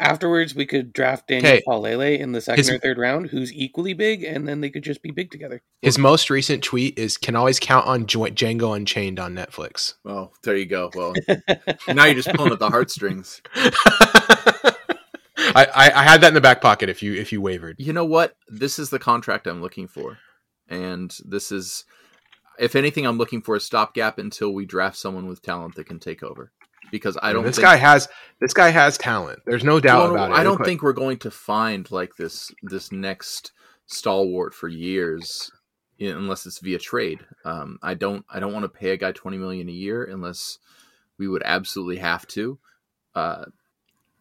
[0.04, 1.63] Afterwards, we could draft Daniel Okay.
[1.66, 4.84] Faalele in the second His- or third round, who's equally big, and then they could
[4.84, 5.62] just be big together.
[5.82, 9.94] His most recent tweet is can always count on Jo- Django Unchained on Netflix.
[10.04, 10.92] Well, there you go.
[10.94, 11.13] Well,
[11.88, 13.42] now you're just pulling at the heartstrings.
[15.56, 17.78] I, I, I had that in the back pocket if you if you wavered.
[17.80, 18.36] You know what?
[18.50, 20.18] This is the contract I'm looking for,
[20.68, 21.86] and this is,
[22.60, 26.00] if anything, I'm looking for a stopgap until we draft someone with talent that can
[26.00, 26.52] take over.
[26.94, 27.44] Because I don't.
[27.44, 28.08] this think, guy has
[28.40, 29.40] this guy has talent.
[29.48, 30.36] There's no doubt about it.
[30.36, 33.52] I don't think we're going to find like this this next
[33.88, 35.52] stalwart for years,
[36.00, 37.22] unless it's via trade.
[37.46, 40.60] Um, I don't I don't want to pay a guy twenty million a year unless
[41.18, 42.60] we would absolutely have to.
[43.16, 43.46] Uh,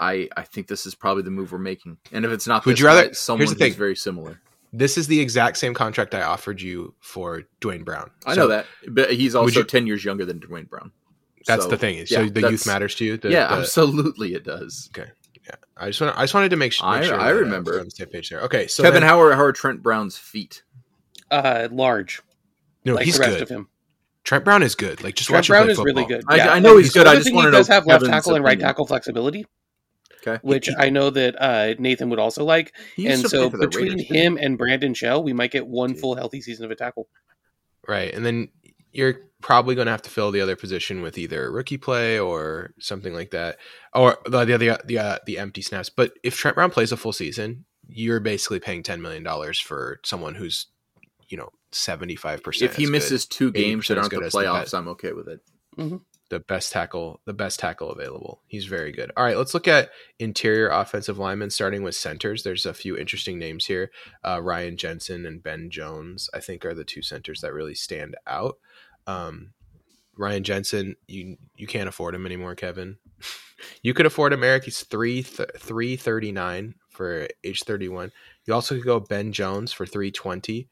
[0.01, 2.73] I I think this is probably the move we're making, and if it's not, Would
[2.77, 3.75] this you rather- guy, someone here's the thing.
[3.75, 4.41] very similar.
[4.73, 8.11] this is the exact same contract I offered you for Duane Brown.
[8.25, 10.91] I So, know that, but he's also you- ten years younger than Duane Brown.
[11.46, 11.98] That's So, the thing.
[11.98, 13.16] yeah, so the youth matters to you.
[13.16, 14.90] The, yeah, the- absolutely, it does.
[14.96, 15.11] Okay.
[15.44, 15.55] Yeah.
[15.76, 16.16] I just want.
[16.16, 17.20] I just wanted to make, sh- make I- sure.
[17.20, 17.78] I uh, remember.
[17.81, 18.40] on the same page there.
[18.42, 20.62] Okay, so Kevin, then- how are how are Trent Brown's feet?
[21.31, 22.20] Uh, large,
[22.85, 23.42] no, like he's the rest good.
[23.42, 23.68] of him.
[24.24, 25.02] Trent Brown is good.
[25.02, 26.24] Like just Trent watch him Brown play is really good.
[26.28, 27.87] I- Yeah, I know and he's good, I other just wanna he know does have
[27.87, 28.68] left Kevin's tackle and right opinion.
[28.68, 29.46] tackle flexibility,
[30.24, 32.72] Okay, which I know that uh, Nathan would also like.
[33.05, 34.07] And so between Raiders.
[34.07, 36.00] him and Brandon Shell, we might get one Dude.
[36.00, 37.09] full healthy season of a tackle.
[37.88, 38.48] Right, and then
[38.92, 42.72] you're probably going to have to fill the other position with either rookie play or
[42.78, 43.59] something like that,
[43.94, 45.88] or the the the the, uh, the empty snaps.
[45.90, 50.00] But if Trent Brown plays a full season, you're basically paying ten million dollars for
[50.05, 50.66] someone who's,
[51.28, 52.70] you know, seventy five percent.
[52.70, 54.74] if he misses two games that aren't the good as the playoffs, best.
[54.74, 55.40] I'm okay with it.
[56.33, 58.40] the best tackle, the best tackle available.
[58.46, 59.12] He's very good.
[59.18, 62.42] All right, let's look at interior offensive linemen, starting with centers.
[62.42, 63.90] There's a few interesting names here.
[64.24, 68.16] Uh, Ryan Jensen and Ben Jones, I think, are the two centers that really stand
[68.26, 68.57] out.
[69.07, 69.53] Um,
[70.17, 72.99] Ryan Jensen, you you can't afford him anymore, Kevin.
[73.83, 74.65] you could afford him, Eric.
[74.65, 78.12] He's three th- three thirty nine for age thirty one.
[78.47, 80.69] You also could go Ben Jones for three twenty.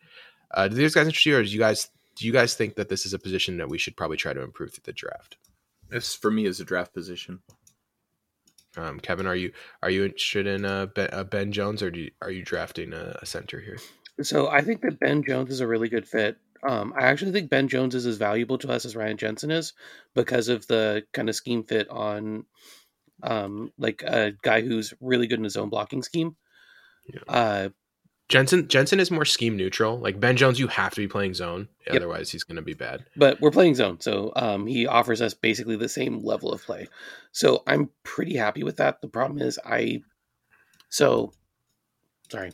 [0.53, 2.89] Uh, do these guys interest you, or do you guys do you guys think that
[2.89, 5.37] this is a position that we should probably try to improve through the draft?
[5.89, 7.41] This for me is a draft position.
[8.77, 12.01] Um, Kevin, are you are you interested in uh, ben, uh, ben Jones, or do
[12.01, 13.79] you, are you drafting a, a center here?
[14.23, 16.37] So I think that Ben Jones is a really good fit.
[16.67, 19.73] Um, I actually think Ben Jones is as valuable to us as Ryan Jensen is
[20.15, 22.45] because of the kind of scheme fit on,
[23.23, 26.37] um, like a guy who's really good in his own blocking scheme.
[27.13, 27.21] Yeah.
[27.29, 27.69] Uh,
[28.29, 29.99] Jensen Jensen is more scheme neutral.
[29.99, 31.97] Like Ben Jones, you have to be playing zone, Yep.
[31.97, 33.05] otherwise he's going to be bad.
[33.17, 36.87] but we're playing zone, so um, he offers us basically the same level of play.
[37.33, 39.01] So I'm pretty happy with that.
[39.01, 40.03] The problem is I,
[40.91, 41.33] so,
[42.31, 42.53] sorry,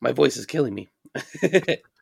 [0.00, 0.88] my voice is killing me.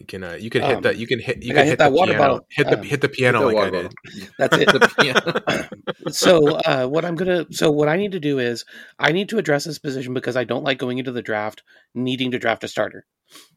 [0.00, 1.78] You can uh, you can hit Um, that you can hit you can hit hit
[1.78, 2.22] that the water piano.
[2.24, 2.46] bottle.
[2.50, 3.72] hit the Um, hit the piano The like I did.
[3.72, 3.90] bottle.
[4.38, 4.68] That's it.
[4.72, 6.08] The piano.
[6.10, 8.64] so uh, what I'm gonna so what I need to do is
[8.98, 11.62] I need to address this position because I don't like going into the draft
[11.94, 13.04] needing to draft a starter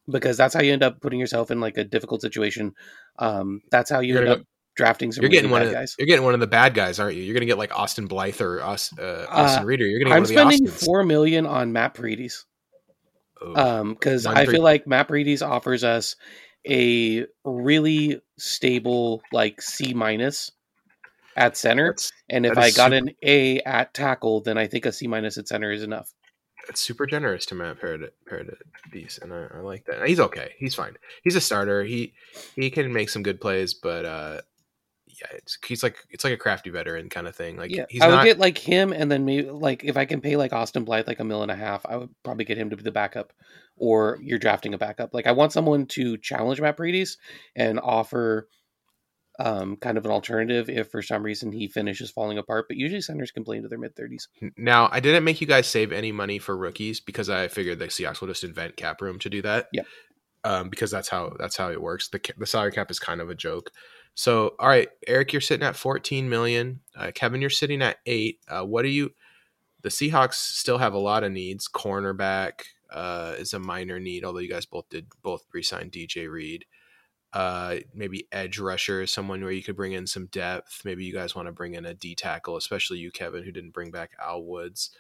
[0.08, 2.74] because that's how you end up putting yourself in like a difficult situation.
[3.20, 5.74] Um, that's how you You're end gonna up drafting some You're getting one bad of
[5.74, 5.96] guys.
[5.98, 7.24] you're getting one of the bad guys, aren't you?
[7.24, 9.86] You're going to get like Austin Blythe or Aus, uh, Austin Reiter.
[9.86, 12.46] You're going to get I'm one spending the four million on Matt Paradis
[13.44, 13.80] Oh.
[13.80, 16.16] um because I feel like Matt Paradis offers us
[16.70, 20.52] a really stable like C minus
[21.36, 21.88] at center.
[21.92, 25.08] That's- And if I got super- an A at tackle, then I think a C
[25.08, 26.14] minus at center is enough.
[26.70, 30.08] It's super generous to Matt Paradis, and I, I like that.
[30.08, 30.54] He's okay.
[30.58, 30.96] He's fine.
[31.24, 31.84] He's a starter.
[31.84, 32.14] He
[32.56, 34.42] he can make some good plays, but uh,
[35.32, 37.58] it's he's like it's like a crafty veteran kind of thing.
[37.58, 38.26] Like yeah, he's I would not.
[38.26, 41.20] get like him, and then maybe like if I can pay like Austin Blythe like
[41.20, 43.34] a mill and a half, I would probably get him to be the backup,
[43.78, 45.14] or you're drafting a backup.
[45.14, 47.18] Like I want someone to challenge Matt Paradis
[47.56, 48.48] and offer
[49.40, 52.66] um kind of an alternative if for some reason he finishes falling apart.
[52.68, 54.28] But usually centers can play into their mid thirties.
[54.58, 57.86] Now, I didn't make you guys save any money for rookies because I figured the
[57.86, 59.70] Seahawks will just invent cap room to do that.
[59.74, 59.84] Yeah.
[60.46, 62.10] Um, because that's how that's how it works.
[62.10, 63.72] The the salary cap is kind of a joke.
[64.16, 66.82] So, all right, Eric, you're sitting at 14 million.
[66.96, 68.40] Uh, Kevin, you're sitting at eight.
[68.48, 69.12] Uh, what do you?
[69.82, 71.68] The Seahawks still have a lot of needs.
[71.68, 76.66] Cornerback uh, is a minor need, although you guys both did both re-sign DJ Reed.
[77.34, 80.84] Uh, maybe edge rusher is someone where you could bring in some depth.
[80.86, 83.74] Maybe you guys want to bring in a D tackle, especially you, Kevin, who didn't
[83.74, 84.92] bring back Al Woods.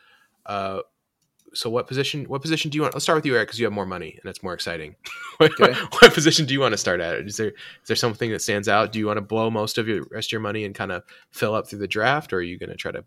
[1.54, 2.26] So what position?
[2.26, 2.94] What position do you want?
[2.94, 4.96] Let's start with you, Eric, because you have more money and it's more exciting.
[5.42, 5.74] Okay.
[5.74, 7.16] what position do you want to start at?
[7.16, 8.92] Is there is there something that stands out?
[8.92, 11.04] Do you want to blow most of your rest of your money and kind of
[11.32, 13.04] fill up through the draft, or are you going to try to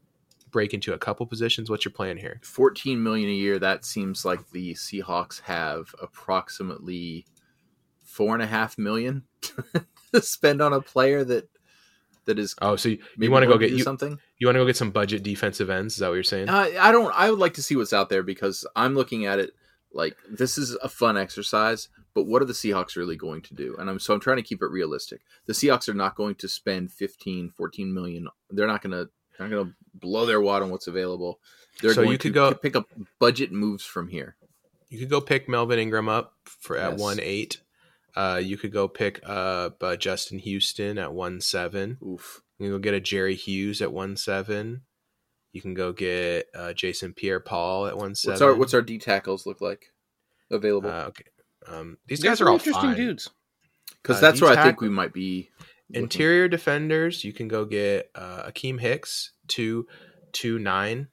[0.50, 1.70] break into a couple positions?
[1.70, 2.40] What's your plan here?
[2.42, 7.24] 14 million a year that seems like the seahawks have approximately
[8.04, 9.22] four and a half million
[10.12, 11.48] to spend on a player that
[12.26, 14.60] that is Oh, so you, you want to go get you, something you want to
[14.60, 15.94] go get some budget defensive ends?
[15.94, 16.48] Is that what you're saying?
[16.48, 19.38] uh, i don't i would like to see what's out there because i'm looking at
[19.38, 19.52] it
[19.92, 23.76] like this is a fun exercise but what are the seahawks really going to do
[23.78, 26.48] and i'm so i'm trying to keep it realistic the seahawks are not going to
[26.48, 29.08] spend 15 14 million they're not going to
[29.38, 31.38] they're not going to blow their wad on what's available
[31.80, 34.36] they're So going you could to go- pick up budget moves from here
[34.88, 37.00] you could go pick Melvin Ingram up for at Yes.
[37.00, 37.58] one eight.
[38.16, 41.98] Uh, you could go pick up uh, Justin Houston at one seven.
[42.02, 44.82] oof You can go get a Jerry Hughes at one seven.
[45.52, 48.32] You can go get uh, Jason Pierre-Paul at one seven.
[48.32, 49.92] What's our what's our D tackles look like
[50.50, 50.90] available?
[50.90, 51.24] Uh, okay.
[51.68, 52.96] Um, these guys are all interesting fine.
[52.96, 53.28] dudes.
[54.02, 55.50] Because uh, that's where I think we might be.
[55.90, 56.04] looking.
[56.04, 59.86] Interior defenders, you can go get uh, Akiem Hicks two
[60.32, 61.08] two nine.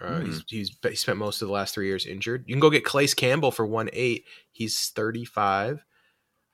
[0.00, 0.26] Uh, Hmm.
[0.26, 2.44] he's, he's he spent most of the last three years injured.
[2.46, 4.24] You can go get Calais Campbell for one eight.
[4.52, 5.84] He's thirty five.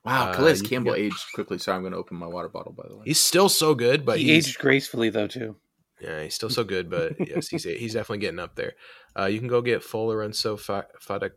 [0.05, 1.59] Wow, Uh, Calais you can Campbell go- aged quickly.
[1.59, 2.73] Sorry, I'm going to open my water bottle.
[2.73, 5.57] By the way, He's still so good, but he aged gracefully though too.
[6.01, 6.91] yeah, he's still so good.
[6.91, 8.75] But yes, he's he's definitely getting up there.
[9.19, 11.33] Uh, you can go get Lorenzo Fa- Fata-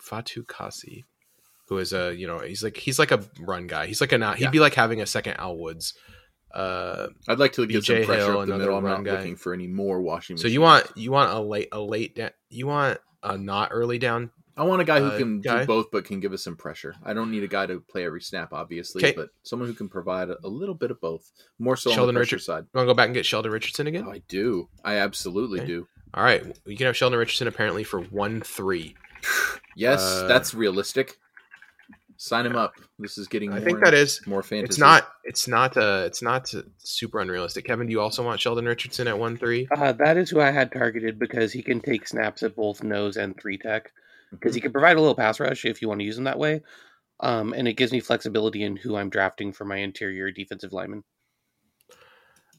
[0.00, 1.04] Fatukasi,
[1.68, 3.86] who is a you know he's like he's like a run guy.
[3.86, 4.50] He's like an he'd Yeah.
[4.50, 5.94] be like having a second Al Woods.
[6.52, 8.76] Uh, I'd like to get BJ some pressure Hill, up the middle.
[8.76, 9.12] I'm not guy.
[9.18, 10.36] looking for any more washing.
[10.36, 10.54] so machines.
[10.54, 14.30] you want you want a late a late da- you want a not early down.
[14.60, 15.60] I want a guy who uh, can guy?
[15.60, 16.94] do both, but can give us some pressure.
[17.02, 19.16] I don't need a guy to play every snap, obviously, Okay.
[19.16, 21.30] but someone who can provide a, a little bit of both.
[21.58, 22.64] More so Sheldon on the pressure Richard- side.
[22.64, 24.04] You want to go back and get Sheldon Richardson again?
[24.06, 24.68] Oh, I do.
[24.84, 25.66] I absolutely Okay.
[25.68, 25.88] do.
[26.12, 28.96] All right, you can have Sheldon Richardson apparently for one three.
[29.76, 31.16] Yes, Uh, that's realistic.
[32.16, 32.74] Sign him up.
[32.98, 33.50] This is getting.
[33.50, 34.64] I more think that is more fantasy.
[34.72, 35.08] It's not.
[35.24, 35.74] It's not.
[35.76, 37.64] Uh, it's not uh, super unrealistic.
[37.64, 39.66] Kevin, do you also want Sheldon Richardson at one three?
[39.74, 43.16] Uh, that is who I had targeted because he can take snaps at both nose
[43.16, 43.90] and three tech.
[44.32, 44.54] Because Mm-hmm.
[44.54, 46.62] he can provide a little pass rush if you want to use him that way,
[47.20, 51.04] um, and it gives me flexibility in who I'm drafting for my interior defensive lineman.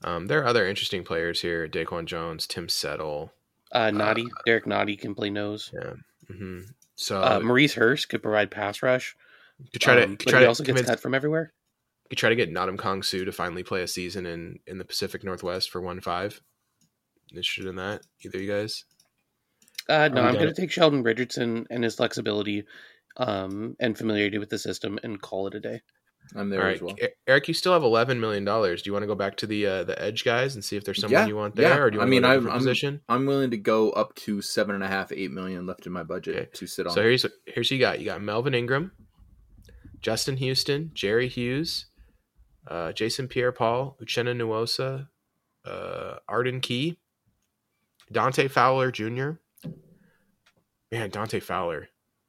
[0.03, 3.33] Um, there are other interesting players here: Daquan Jones, Tim Settle.
[3.71, 5.73] Uh, Nnadi, Derrick Nnadi can play nose.
[6.27, 6.61] hmm
[6.95, 9.15] So Uh, Maurice Hurst could provide pass rush.
[9.73, 11.53] could try to um, could but try he to also gets cut from everywhere.
[12.09, 15.23] could try to get Ndamukong Suh to finally play a season in in the Pacific
[15.23, 16.41] Northwest for one five.
[17.31, 18.03] Interested in that?
[18.23, 18.85] Either you guys?
[19.89, 22.63] Uh, no, I'm going to take Sheldon Richardson and his flexibility
[23.17, 25.81] um, and familiarity with the system and call it a day.
[26.35, 26.95] I'm there All as well.
[27.27, 28.83] Eric, you still have eleven million dollars.
[28.83, 30.83] Do you want to go back to the uh, the edge guys and see if
[30.85, 31.77] there's someone Yeah, you want there, yeah.
[31.79, 33.01] or do you I want mean, to go to a I'm- different I'm- position?
[33.09, 36.03] I'm willing to go up to seven and a half, eight million left in my
[36.03, 36.49] budget Okay.
[36.53, 36.93] to sit on.
[36.93, 37.99] So here's here's who you got.
[37.99, 38.91] You got Melvin Ingram,
[39.99, 41.87] Justin Houston, Jerry Hughes,
[42.67, 45.07] uh, Jason Pierre-Paul, Uchenna Nwosu,
[45.65, 46.99] uh, Arden Key,
[48.11, 49.31] Dante Fowler Jr.
[50.91, 51.87] Man, Dante Fowler,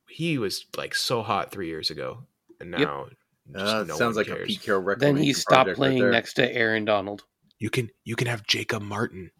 [0.08, 2.24] he was like so hot three years ago,
[2.60, 2.80] and Yep.
[2.80, 3.06] now
[3.52, 4.46] just Uh, no sounds one like a cares.
[4.46, 7.24] Pete Carroll Then he stopped project right playing next to Aaron Donald.
[7.58, 9.30] You can you can have Jacob Martin.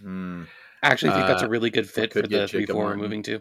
[0.00, 0.44] Hmm.
[0.82, 2.82] I actually think that's Uh, a really good fit for get the three Jacob four
[2.84, 3.02] we're Martin.
[3.02, 3.40] moving to.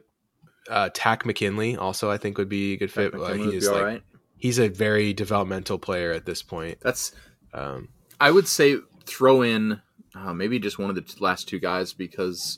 [0.69, 3.11] Uh, Takk McKinley also I think would be a good fit.
[3.11, 4.03] That Uh, he is like right.
[4.37, 6.79] he's a very developmental player at this point.
[6.81, 7.11] That's
[7.53, 7.89] Um,
[8.19, 9.81] I would say throw in
[10.15, 12.57] uh, maybe just one of the t- last two guys because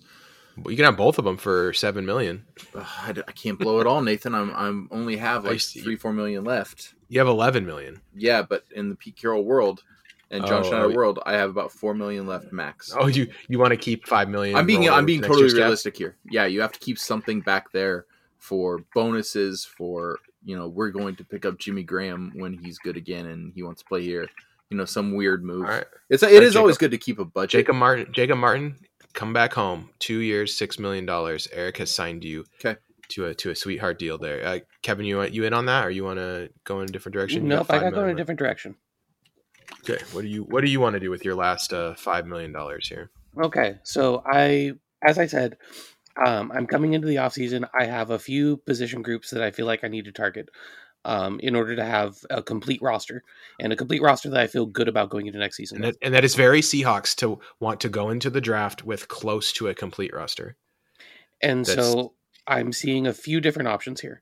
[0.66, 2.46] you can have both of them for seven million.
[2.76, 4.34] I I, I can't blow it all, Nathan.
[4.36, 6.94] I'm I'm only have like three four million left.
[7.10, 8.02] You have eleven million.
[8.16, 9.84] Yeah, but in the Pete Carroll world
[10.32, 12.94] and John Oh, Schneider world, I have about four million left max.
[12.98, 14.56] Oh, you you want to keep five million?
[14.58, 15.58] I'm being I'm being totally cap?
[15.58, 16.18] realistic here.
[16.30, 18.06] Yeah, you have to keep something back there
[18.38, 22.98] for bonuses for you know we're going to pick up Jimmy Graham when he's good
[22.98, 24.28] again and he wants to play here.
[24.70, 25.62] You know some weird move.
[25.62, 27.52] Right, It's it right, is always good to keep a budget.
[27.52, 28.12] Jacob Martin.
[28.12, 28.76] Jacob Martin,
[29.18, 29.90] come back home.
[30.00, 31.48] Two years, six million dollars.
[31.52, 32.46] Eric has signed you.
[32.60, 32.78] 'Kay.
[33.10, 34.46] To a to a sweetheart deal there.
[34.46, 36.92] Uh, Kevin, you want you in on that, or you want to go in a
[36.92, 37.44] different direction?
[37.44, 38.76] You Nope, I got to go in a different direction.
[39.80, 42.28] Okay, what do you what do you want to do with your last uh, five
[42.28, 43.10] million dollars here?
[43.42, 45.58] Okay, so I, as I said,
[46.26, 47.70] um, I'm coming into the offseason.
[47.80, 50.50] I have a few position groups that I feel like I need to target
[51.06, 53.24] um, in order to have a complete roster
[53.60, 55.78] and a complete roster that I feel good about going into next season.
[55.78, 59.08] And that, and that is very Seahawks to want to go into the draft with
[59.08, 60.58] close to a complete roster.
[61.42, 62.14] And That's- so
[62.46, 64.22] I'm seeing a few different options here.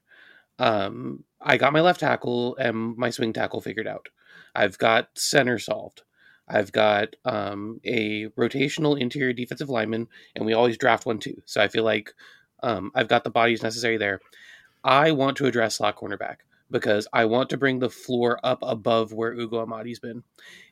[0.60, 4.10] Um, I got my left tackle and my swing tackle figured out.
[4.54, 6.04] I've got center solved.
[6.48, 11.42] I've got um, a rotational interior defensive lineman, and we always draft one too.
[11.46, 12.14] So I feel like
[12.62, 14.22] um, I've got the bodies necessary there.
[14.84, 16.38] I want to address slot cornerback
[16.72, 20.24] because I want to bring the floor up above where Ugo Amadi's been.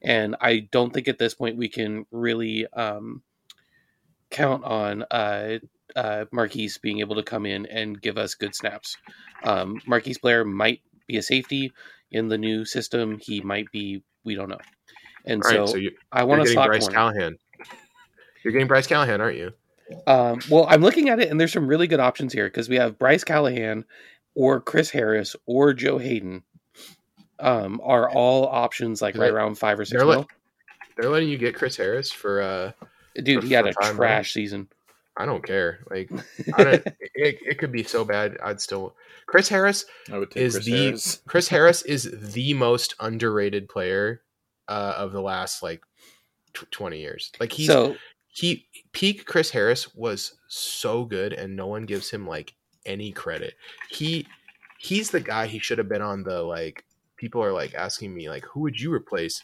[0.01, 3.21] And I don't think at this point we can really um,
[4.29, 5.59] count on uh,
[5.95, 8.97] uh, Marquise being able to come in and give us good snaps.
[9.43, 11.71] Um, Marquise Blair might be a safety
[12.11, 13.19] in the new system.
[13.21, 14.59] He might be, we don't know.
[15.25, 16.95] And All right, so, so you, I want to slot Bryce corner.
[16.95, 17.37] Callahan.
[18.43, 19.51] You're getting Bryce Callahan, aren't you?
[20.07, 22.77] Um, well, I'm looking at it, and there's some really good options here because we
[22.77, 23.85] have Bryce Callahan,
[24.35, 26.43] or Chris Harris, or Joe Haden.
[27.39, 30.19] Um, are all options like right around five or 6 they're mil?
[30.19, 30.27] let-
[30.97, 32.71] They're letting you get Chris Harris for uh
[33.21, 34.69] Dude, for- he had a five trash season.
[35.17, 35.79] I don't care.
[35.89, 36.09] Like
[36.55, 38.37] I don't, it, it could be so bad.
[38.43, 41.21] I'd still Chris Harris I would take is Chris the Harris.
[41.27, 44.21] Chris Harris is the most underrated player
[44.67, 45.81] uh, of the last like
[46.53, 47.31] tw- 20 years.
[47.39, 47.95] Like he's so
[48.27, 52.53] he peak Chris Harris was so good and no one gives him like
[52.85, 53.55] any credit.
[53.89, 54.27] He
[54.77, 56.83] he's the guy he should have been on the like
[57.17, 59.43] people are like asking me like who would you replace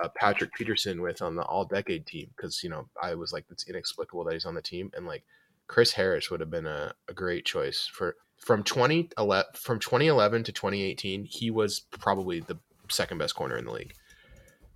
[0.00, 3.44] uh, Patrick Peterson with on the all decade team because you know I was like
[3.50, 5.24] it's inexplicable that he's on the team and like
[5.66, 10.52] Chris Harris would have been a, a great choice for from 2011 from 2011 to
[10.52, 12.58] 2018, he was probably the
[12.90, 13.94] second best corner in the league.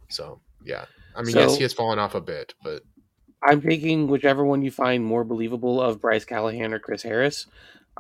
[0.09, 2.83] So yeah, I mean, So- yes, he has fallen off a bit, but
[3.43, 7.47] I'm taking whichever one you find more believable of Bryce Callahan or Chris Harris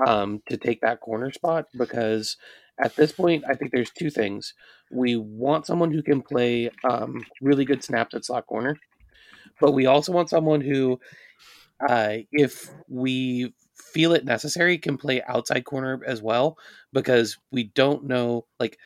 [0.07, 2.37] um, to take that corner spot because
[2.81, 4.55] at this point, I think there's two things.
[4.91, 8.77] We want someone who can play um, really good snaps at slot corner,
[9.61, 11.01] but we also want someone who,
[11.89, 16.57] uh, if we feel it necessary, can play outside corner as well
[16.93, 18.47] because we don't know.
[18.61, 18.79] Like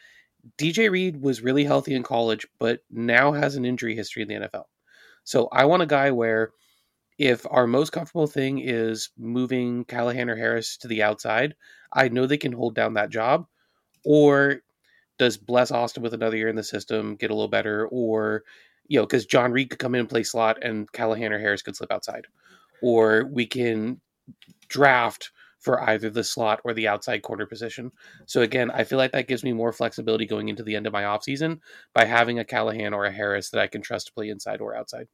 [0.59, 4.35] DJ Reed was really healthy in college, but now has an injury history in the
[4.49, 4.65] NFL.
[5.25, 6.53] So I want a guy where
[7.23, 11.55] if our most comfortable thing is moving Callahan or Harris to the outside,
[11.93, 13.47] I know they can hold down that job.
[14.05, 14.63] Or
[15.21, 17.87] does Bless Austin with another year in the system get a little better?
[17.93, 18.43] Or,
[18.89, 21.63] you know, because John Reed could come in and play slot and Callahan or Harris
[21.63, 22.27] could slip outside.
[22.83, 24.01] Or we can
[24.67, 27.93] draft for either the slot or the outside corner position.
[28.27, 30.93] So again, I feel like that gives me more flexibility going into the end of
[30.93, 31.61] my offseason
[31.95, 34.75] by having a Callahan or a Harris that I can trust to play inside or
[34.77, 35.07] outside.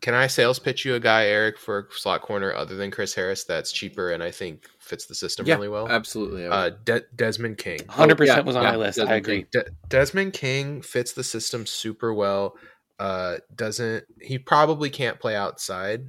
[0.00, 3.14] Can I sales pitch you a guy, Eric, for a slot corner other than Chris
[3.14, 5.88] Harris that's cheaper and I think fits the system Yeah, really well?
[5.88, 6.46] Absolutely.
[6.46, 7.80] Uh, De- Desmond King.
[7.88, 8.96] Hundred percent yeah, was on yeah, my list.
[8.96, 9.46] Desmond I agree.
[9.50, 12.56] De- Desmond King fits the system super well.
[12.98, 16.06] Uh, doesn't he probably can't play outside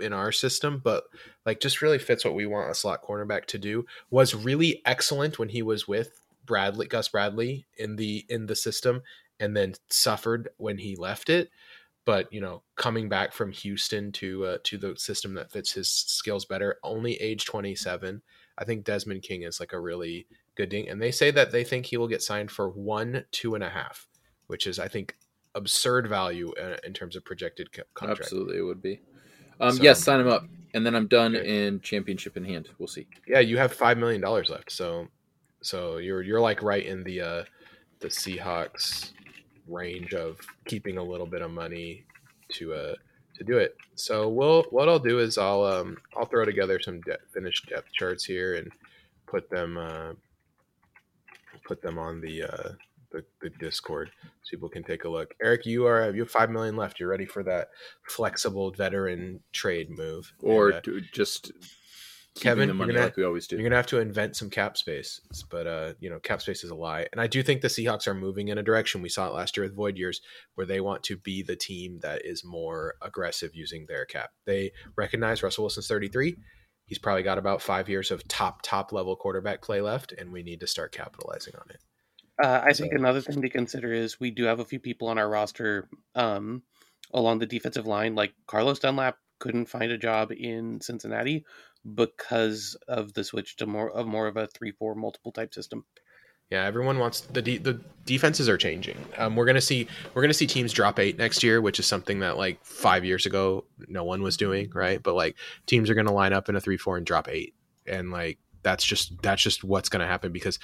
[0.00, 1.04] in our system, but
[1.44, 3.84] like just really fits what we want a slot cornerback to do.
[4.10, 9.02] Was really excellent when he was with Bradley Gus Bradley in the in the system,
[9.40, 11.50] and then suffered when he left it.
[12.08, 15.90] But you know, coming back from Houston to uh, to the system that fits his
[15.90, 18.22] skills better, only age twenty seven.
[18.56, 20.88] I think Desmond King is like a really good ding.
[20.88, 23.68] And they say that they think he will get signed for one, two and a
[23.68, 24.06] half,
[24.46, 25.16] which is, I think,
[25.54, 28.22] absurd value uh, in terms of projected co- contract.
[28.22, 29.02] Absolutely, it would be.
[29.60, 31.66] Um, So- yes, sign him up, and then I'm done Okay.
[31.66, 32.70] in championship in hand.
[32.78, 33.06] We'll see.
[33.26, 35.08] Yeah, you have five million dollars left, so
[35.60, 37.44] so you're you're like right in the uh,
[38.00, 39.12] the Seahawks
[39.68, 42.04] range of keeping a little bit of money
[42.50, 42.94] to uh
[43.36, 43.76] to do it.
[43.94, 47.92] So we'll what I'll do is I'll um I'll throw together some de- finished depth
[47.92, 48.70] charts here and
[49.26, 50.12] put them uh,
[51.64, 52.72] put them on the uh
[53.10, 54.10] the, the Discord
[54.42, 55.34] so people can take a look.
[55.42, 57.00] Eric, you are you have five million left.
[57.00, 57.70] You're ready for that
[58.06, 61.52] flexible veteran trade move, Or And, uh, just
[62.36, 63.56] Kevin, the you're money gonna- like we always do.
[63.56, 65.20] you're gonna have to invent some cap space,
[65.50, 67.06] but uh, you know, cap space is a lie.
[67.12, 69.02] And I do think the Seahawks are moving in a direction.
[69.02, 70.20] We saw it last year with Void Years,
[70.54, 74.30] where they want to be the team that is more aggressive using their cap.
[74.46, 76.36] They recognize Russell Wilson's 33.
[76.84, 80.42] He's probably got about five years of top top level quarterback play left, and we
[80.42, 81.80] need to start capitalizing on it.
[82.40, 85.18] Uh, I think another thing to consider is we do have a few people on
[85.18, 86.62] our roster um,
[87.12, 91.44] along the defensive line, like Carlos Dunlap couldn't find a job in Cincinnati
[91.94, 95.84] because of the switch to more of more of a three four multiple type system.
[96.50, 98.96] Yeah, everyone wants the de- the defenses are changing.
[99.18, 102.20] Um, we're gonna see we're gonna see teams drop eight next year, which is something
[102.20, 105.02] that like five years ago no one was doing, right?
[105.02, 105.36] But like
[105.66, 107.54] teams are gonna line up in a three four and drop eight,
[107.86, 110.58] and like that's just that's just what's gonna happen because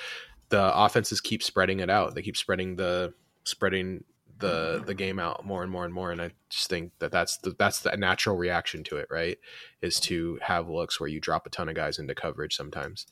[0.49, 2.15] the offenses keep spreading it out.
[2.15, 3.13] They keep spreading the
[3.45, 4.05] spreading
[4.39, 7.39] the the game out more and more and more, and I just think that that's
[7.39, 9.39] the that's the natural reaction to it, right?
[9.83, 13.07] Is to have looks where you drop a ton of guys into coverage sometimes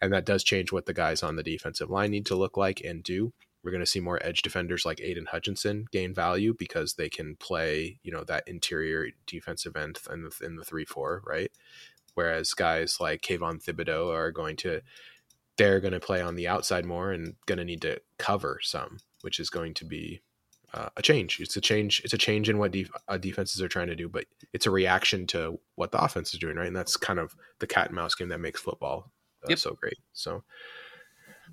[0.00, 2.80] and that does change what the guys on the defensive line need to look like
[2.84, 3.32] and do.
[3.62, 7.36] We're going to see more edge defenders like Aidan Hutchinson gain value because they can
[7.36, 11.50] play, you know, that interior defensive end in the, in the three four, right?
[12.14, 14.80] Whereas guys like Kayvon Thibodeaux are going to,
[15.56, 18.98] they're going to play on the outside more and going to need to cover some,
[19.22, 20.22] which is going to be
[20.74, 21.40] uh, a change.
[21.40, 22.02] It's a change.
[22.04, 24.70] It's a change in what def- uh, defenses are trying to do, but it's a
[24.70, 26.66] reaction to what the offense is doing, right?
[26.66, 29.10] And that's kind of the cat and mouse game that makes football
[29.44, 29.58] uh, Yep.
[29.58, 29.96] so great.
[30.12, 30.42] So,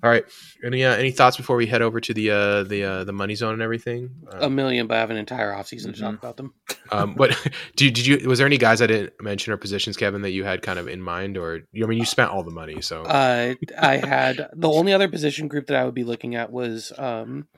[0.02, 0.24] all right,
[0.64, 3.34] any uh, any thoughts before we head over to the uh, the uh, the money
[3.34, 4.10] zone and everything?
[4.38, 6.18] A million, but I have an entire offseason to talk Mhm.
[6.18, 6.52] about them.
[6.92, 7.30] um, but
[7.76, 10.44] did, did you was there any guys I didn't mention or positions, Kevin, that you
[10.44, 13.54] had kind of in mind, or I mean, you spent all the money, so Uh,
[13.78, 17.48] I had the only other position group that I would be looking at was um,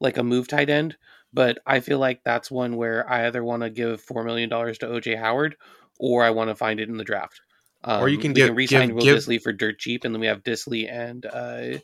[0.00, 0.96] like a move tight end,
[1.32, 4.78] but I feel like that's one where I either want to give four million dollars
[4.78, 5.56] to OJ Howard
[5.98, 7.40] or I want to find it in the draft.
[7.84, 10.04] Um, Or you can we give- can re-sign give- Will give- Dissly for dirt cheap,
[10.04, 11.78] and then we have Dissly and uh,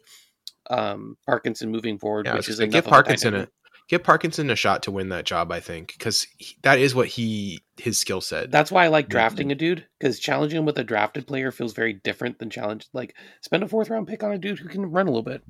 [0.71, 3.49] um, Parkinson moving forward, yeah, which is give of a Parkinson a
[3.89, 5.53] give Parkinson a shot to win that job.
[5.53, 6.27] I think because
[6.63, 8.51] that is what he his skill set.
[8.51, 11.75] That's why I like drafting a dude because challenging him with a drafted player feels
[11.75, 14.91] very different than challenge like spend a fourth round pick on a dude who can
[14.91, 15.43] run a little bit.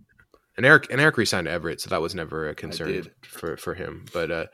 [0.56, 4.06] And Eric and Eric resigned Everett, so that was never a concern for for him,
[4.12, 4.46] but uh,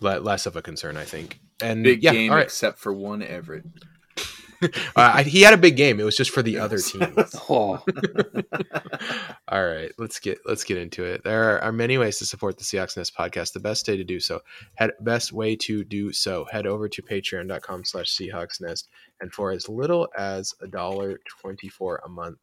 [0.00, 1.38] less of a concern, I think.
[1.62, 2.44] And Big yeah, game, all right.
[2.44, 3.64] except for one Everett.
[4.96, 6.00] uh, he had a big game.
[6.00, 7.34] It was just for the other teams.
[7.48, 7.82] Oh,
[9.48, 11.22] All right, let's get let's get into it.
[11.22, 13.52] There are many ways to support the Seahawks Nest podcast.
[13.52, 14.40] The best way to do so,
[14.74, 18.88] head best way to do so, head over to patreon.com slash Seahawks Nest,
[19.20, 22.38] and for as little as a dollar twenty four a month,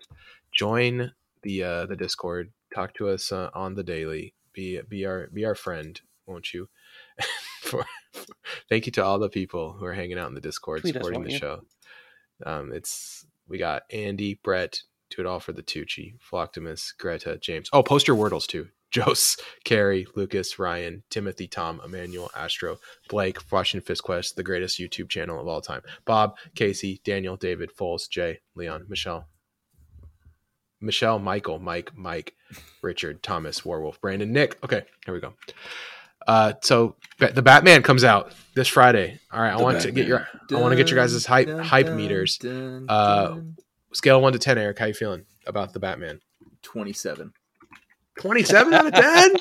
[0.53, 2.51] join the uh, the Discord.
[2.73, 4.33] Talk to us uh, on the daily.
[4.53, 6.69] Be be our be our friend, won't you?
[7.61, 7.85] for,
[8.69, 11.23] thank you to all the people who are hanging out in the Discord Tweet supporting
[11.23, 11.37] the you?
[11.37, 11.61] show.
[12.45, 17.69] Um, it's we got Andy, Brett, do it all for the Tucci, Floctimus, Greta, James.
[17.73, 18.67] Oh, post your wordles too.
[18.95, 22.77] Jose, Carrie, Lucas, Ryan, Timothy, Tom, Emmanuel, Astro,
[23.09, 25.81] Blake, Washington Fist Quest, the greatest YouTube channel of all time.
[26.05, 29.27] Bob, Casey, Daniel, David, Foles, Jay, Leon, Michelle,
[30.83, 32.33] Michelle, Michael, Mike, Mike,
[32.81, 34.57] Richard, Thomas, Warwolf, Brandon, Nick.
[34.63, 35.33] Okay, here we go.
[36.27, 39.19] Uh, so the Batman comes out this Friday.
[39.31, 41.89] All right, I want to get your I want to get your guys' hype hype
[41.91, 42.39] meters.
[42.43, 43.37] Uh,
[43.93, 44.79] Scale one to ten, Eric.
[44.79, 46.19] How you feeling about the Batman?
[46.63, 47.31] 27.
[48.19, 49.35] Twenty-seven out of ten.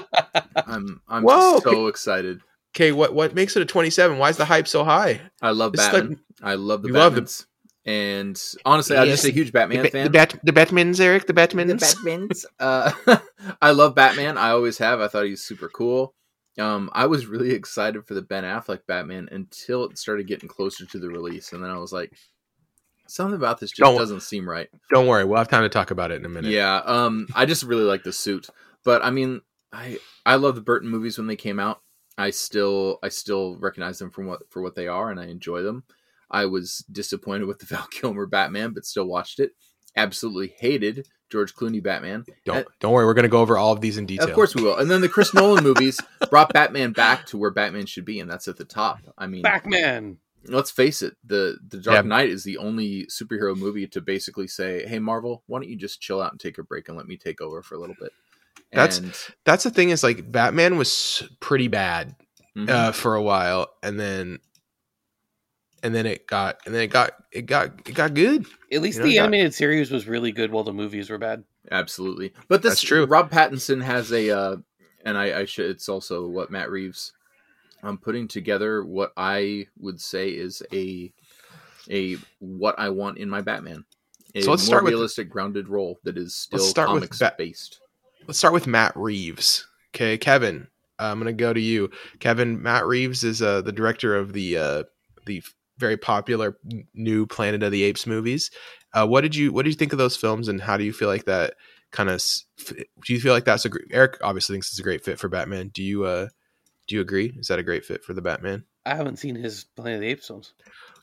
[0.66, 2.40] I'm I'm Whoa, so excited.
[2.74, 4.18] Okay, what what makes it a twenty-seven?
[4.18, 5.20] Why is the hype so high?
[5.40, 6.08] I love It's Batman.
[6.08, 7.46] like- I love the You love the- Batmans.
[7.84, 9.30] And honestly, I'm just Yes.
[9.30, 10.12] a huge Batman the, fan.
[10.12, 11.26] Bat, the Batmans, Eric.
[11.26, 11.66] The Batmans.
[11.68, 12.44] The Batmans.
[12.60, 12.92] Batmans.
[13.06, 13.18] Uh,
[13.62, 14.38] I love Batman.
[14.38, 15.00] I always have.
[15.00, 16.14] I thought he was super cool.
[16.58, 20.84] Um, I was really excited for the Ben Affleck Batman until it started getting closer
[20.86, 22.12] to the release, and then I was like,
[23.06, 24.68] something about this just Don't- doesn't seem right.
[24.92, 26.50] Don't worry, we'll have time to talk about it in a minute.
[26.50, 26.76] Yeah.
[26.84, 28.48] Um, I just really like the suit,
[28.84, 29.40] but I mean,
[29.72, 31.80] I I love the Burton movies when they came out.
[32.18, 35.62] I still I still recognize them from what for what they are, and I enjoy
[35.62, 35.84] them.
[36.32, 39.52] I was disappointed with the Val Kilmer Batman, but still watched it.
[39.94, 42.24] Absolutely hated George Clooney Batman.
[42.44, 44.28] Don't don't worry, we're gonna go over all of these in detail.
[44.28, 44.76] Of course we will.
[44.76, 48.30] And then the Chris Nolan movies brought Batman back to where Batman should be, and
[48.30, 48.98] that's at the top.
[49.18, 50.18] I mean, Batman.
[50.46, 52.08] let's face it, the the Dark Yeah.
[52.08, 56.00] Knight is the only superhero movie to basically say, "Hey Marvel, why don't you just
[56.00, 58.12] chill out and take a break and let me take over for a little bit."
[58.72, 59.14] That's- And,
[59.44, 62.14] That's the thing is like Batman was pretty bad
[62.56, 62.68] mhm.
[62.68, 64.38] uh, for a while, and then
[65.82, 68.46] and then it got and then it got it got it got good.
[68.72, 71.10] At least You know, the you got- animated series was really good, while the movies
[71.10, 71.44] were bad.
[71.70, 72.32] absolutely.
[72.48, 73.04] But this That's true.
[73.06, 74.56] Rob Pattinson has a, uh,
[75.04, 75.70] and I, I should.
[75.70, 77.12] It's also what Matt Reeves.
[77.82, 81.12] I'm putting together what I would say is a
[81.90, 83.84] a what I want in my Batman.
[84.34, 87.00] A So let's more start with- realistic, grounded role that is still Let's start with
[87.02, 87.80] comics Bat- based.
[88.28, 89.66] Let's start with Matt Reeves.
[89.94, 90.68] Okay, Kevin,
[91.00, 91.90] I'm gonna go to you.
[92.20, 94.82] Kevin, Matt Reeves is uh, the director of the uh,
[95.26, 95.42] the
[95.82, 96.56] very popular
[96.94, 98.50] new Planet of the Apes movies.
[98.94, 100.92] Uh, what did you what did you think of those films, and how do you
[100.94, 101.54] feel like that
[101.90, 102.22] kind of?
[102.66, 103.86] Do you feel like that's a great?
[103.90, 105.68] Eric obviously thinks it's a great fit for Batman.
[105.68, 106.28] Do you uh
[106.88, 107.34] do you agree?
[107.38, 108.64] Is that a great fit for the Batman?
[108.84, 110.54] I haven't seen his Planet of the Apes films.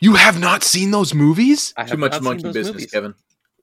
[0.02, 1.74] You have not seen those movies?
[1.78, 2.92] I Too much monkey business, movies.
[2.92, 3.14] Kevin.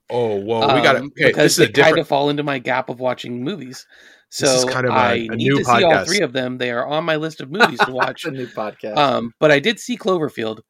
[0.08, 1.94] Oh, whoa, we got to Um, Okay, because this is they a different.
[1.96, 3.86] kind of fall into my gap of watching movies.
[4.30, 6.32] So This is kind of a- I a need new to see all three of
[6.32, 6.58] them.
[6.58, 8.24] They are on my list of movies to watch.
[8.24, 8.96] a new podcast.
[8.96, 10.60] um, but I did see Cloverfield,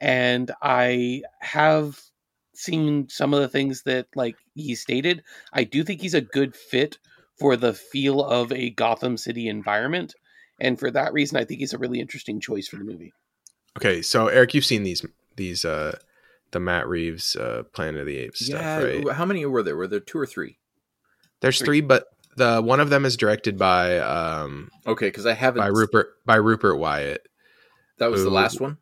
[0.00, 2.00] and I have
[2.54, 5.22] seen some of the things that like he stated.
[5.52, 6.98] I do think he's a good fit
[7.38, 10.14] for the feel of a Gotham City environment,
[10.60, 13.12] and for that reason, I think he's a really interesting choice for the movie.
[13.76, 15.04] Okay, so Eric, you've seen these
[15.36, 15.98] these uh
[16.52, 18.78] the Matt Reeves uh Planet of the Apes yeah.
[18.78, 19.14] stuff, right?
[19.16, 19.76] How many were there?
[19.76, 20.58] Were there two or three?
[21.40, 21.66] There's Three.
[21.66, 22.04] three, but
[22.36, 25.60] the one of them is directed by um Okay, because I haven't.
[25.60, 27.26] by Rupert by Rupert Wyatt.
[27.98, 28.78] That was the last one.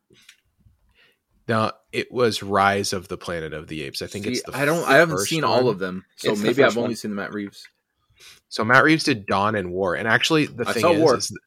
[1.53, 4.01] Now it was Rise of the Planet of the Apes.
[4.01, 4.87] I think See, it's the I don't.
[4.87, 5.51] I haven't seen one.
[5.51, 6.95] all of them, so It's the maybe I've first only one.
[6.95, 7.67] seen the Matt Reeves.
[8.49, 11.15] So Matt Reeves did Dawn and War, and actually the I thing is, War.
[11.17, 11.37] is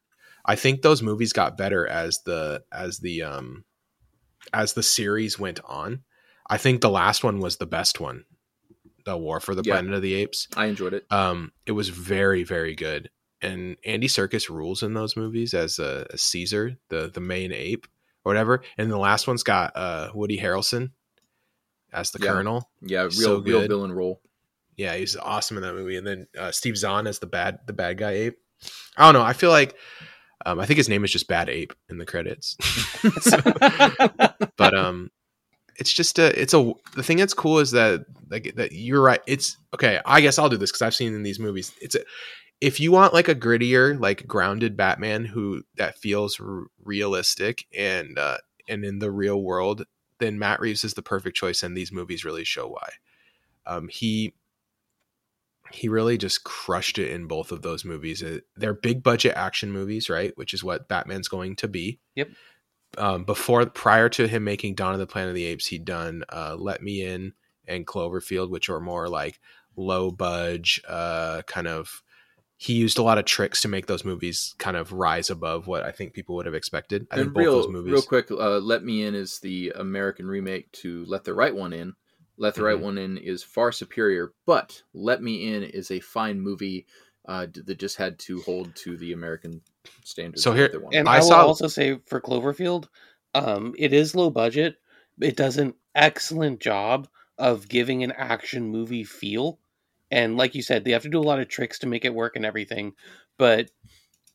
[0.45, 3.65] I think those movies got better as the as the um
[4.53, 6.03] as the series went on.
[6.49, 8.23] I think the last one was the best one,
[9.05, 9.73] the War for the Yeah.
[9.73, 10.47] Planet of the Apes.
[10.55, 11.05] I enjoyed it.
[11.11, 13.09] Um, it was very very good,
[13.41, 17.87] and Andy Serkis rules in those movies as a, as Caesar, the the main ape
[18.27, 18.61] or whatever.
[18.77, 20.91] And the last one's got uh Woody Harrelson
[21.93, 22.31] as the Yeah.
[22.33, 22.69] Colonel.
[22.81, 23.69] Yeah, real So real good.
[23.69, 24.21] villain role.
[24.75, 25.95] Yeah, he's awesome in that movie.
[25.95, 28.37] And then uh, Steve Zahn as the bad the bad guy ape.
[28.97, 29.25] I don't know.
[29.25, 29.75] I feel like
[30.45, 32.55] um, I think his name is just Bad Ape in the credits.
[34.57, 35.09] but um,
[35.77, 39.21] it's just a it's a the thing that's cool is that like that you're right.
[39.27, 39.99] It's okay.
[40.05, 41.71] I guess I'll do this because I've seen in these movies.
[41.81, 41.99] It's a,
[42.59, 48.17] if you want like a grittier, like grounded Batman who that feels r- realistic and
[48.17, 48.37] uh,
[48.67, 49.85] and in the real world,
[50.19, 52.89] then Matt Reeves is the perfect choice, and these movies really show why.
[53.65, 54.33] Um, he
[55.71, 58.23] he really just crushed it in both of those movies.
[58.23, 60.31] Uh, They're big budget action movies, right?
[60.37, 61.99] Which is what Batman's going to be.
[62.15, 62.29] Yep.
[62.97, 66.23] um, before prior to him making Dawn of the Planet of the Apes, he'd done
[66.29, 67.33] uh, Let Me In
[67.67, 69.39] and Cloverfield, which are more like
[69.75, 72.01] low budge, uh, kind of.
[72.59, 75.83] He used a lot of tricks to make those movies kind of rise above what
[75.83, 77.05] I think people would have expected.
[77.11, 77.93] I think and both real, those movies.
[77.93, 81.71] real quick, uh, Let Me In is the American remake to Let the Right One
[81.71, 81.93] In.
[82.37, 82.81] Let the Right Mhm.
[82.81, 86.85] One In is far superior, but Let Me In is a fine movie
[87.29, 89.61] uh, that just had to hold to the American
[90.05, 90.41] standards.
[90.41, 92.87] So here- Let the One And I I, will saw- also say for Cloverfield,
[93.35, 94.77] um, it is low budget.
[95.19, 99.59] It does an excellent job of giving an action movie feel.
[100.11, 102.13] And like you said, they have to do a lot of tricks to make it
[102.13, 102.93] work and everything.
[103.37, 103.69] But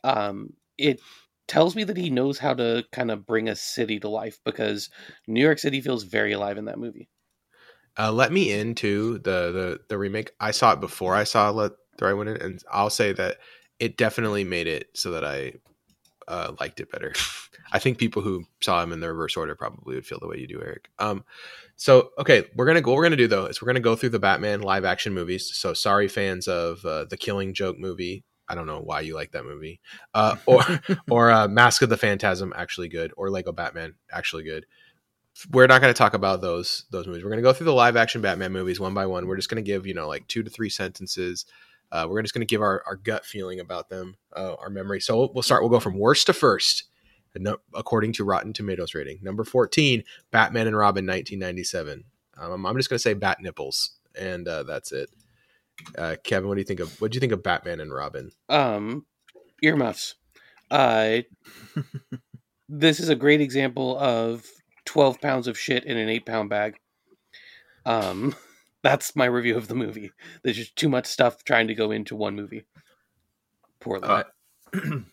[0.05, 1.01] um, it
[1.49, 4.91] tells me that he knows how to kind of bring a city to life because
[5.27, 7.09] New York City feels very alive in that movie.
[7.99, 10.33] Uh, Let Me into the the the remake.
[10.41, 13.37] I saw it before I saw Let the Right One In, and I'll say that
[13.79, 15.55] it definitely made it so that I
[16.29, 17.13] uh, liked it better.
[17.73, 20.39] I think people who saw him in the reverse order probably would feel the way
[20.39, 20.91] you do, Eric.
[20.99, 21.25] Um,
[21.77, 22.91] so okay, we're gonna go.
[22.91, 25.55] What we're gonna do though is we're gonna go through the Batman live action movies.
[25.55, 28.25] So sorry, fans of uh, the Killing Joke movie.
[28.49, 29.81] I don't know why you like that movie,
[30.15, 30.63] uh, or
[31.11, 34.67] or uh, Mask of the Phantasm, actually good, or Lego Batman, actually good.
[35.51, 37.25] We're not going to talk about those those movies.
[37.25, 39.27] We're going to go through the live action Batman movies one by one.
[39.27, 41.47] We're just going to give you know like two to three sentences.
[41.93, 44.99] Uh, we're just going to give our, our gut feeling about them, uh, our memory.
[44.99, 45.63] So we'll, we'll start.
[45.63, 46.85] We'll go from worst to first,
[47.75, 49.19] according to Rotten Tomatoes rating.
[49.23, 52.05] Number fourteen, Batman and Robin, nineteen ninety seven.
[52.39, 55.11] Um, I'm just going to say bat nipples, and uh, that's it.
[55.97, 58.31] Uh, Kevin, what do you think of what do you think of Batman and Robin?
[58.49, 59.05] Um,
[59.63, 60.15] earmuffs.
[60.71, 61.19] Uh,
[62.71, 64.47] this is a great example of
[64.87, 66.77] 12 pounds of shit in an eight pound bag.
[67.85, 68.35] Um,
[68.83, 70.13] that's my review of the movie.
[70.43, 72.65] There's just too much stuff trying to go into one movie.
[73.81, 74.09] Poorly.
[74.09, 74.25] Uh,
[74.75, 75.05] Would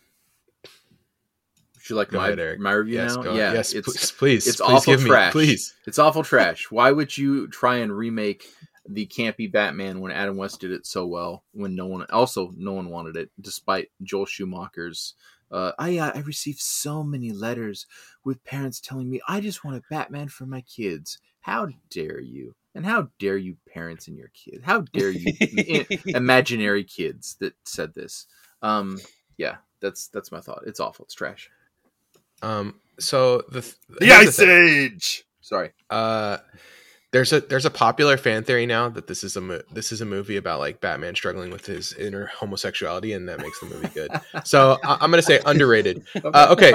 [1.88, 2.60] you like Go my, ahead, Eric.
[2.60, 3.22] my review Yes, now?
[3.22, 5.34] go yeah, yes, it's please, please, it's please awful give trash.
[5.34, 5.74] me, please.
[5.86, 6.70] it's awful trash.
[6.70, 8.44] Why would you try and remake
[8.88, 11.42] the campy Batman when Adam West did it so well?
[11.52, 15.14] When no one, also no one wanted it, despite Joel Schumacher's.
[15.50, 17.86] Uh, I uh, I received so many letters
[18.24, 21.18] with parents telling me I just want a Batman for my kids.
[21.40, 22.54] How dare you?
[22.74, 24.62] And how dare you, parents and your kids?
[24.64, 28.26] How dare you, imaginary kids that said this?
[28.62, 28.98] Um,
[29.36, 30.62] yeah, that's that's my thought.
[30.66, 31.04] It's awful.
[31.04, 31.50] It's trash.
[32.42, 34.48] Um, so the th- The Ice thing.
[34.50, 35.24] Age.
[35.40, 35.70] Sorry.
[35.90, 36.38] Uh,
[37.12, 40.00] there's a there's a popular fan theory now that this is a mo- this is
[40.00, 43.88] a movie about like Batman struggling with his inner homosexuality, and that makes the movie
[43.88, 44.12] good.
[44.44, 46.04] So I- I'm gonna say underrated.
[46.24, 46.72] Uh, okay.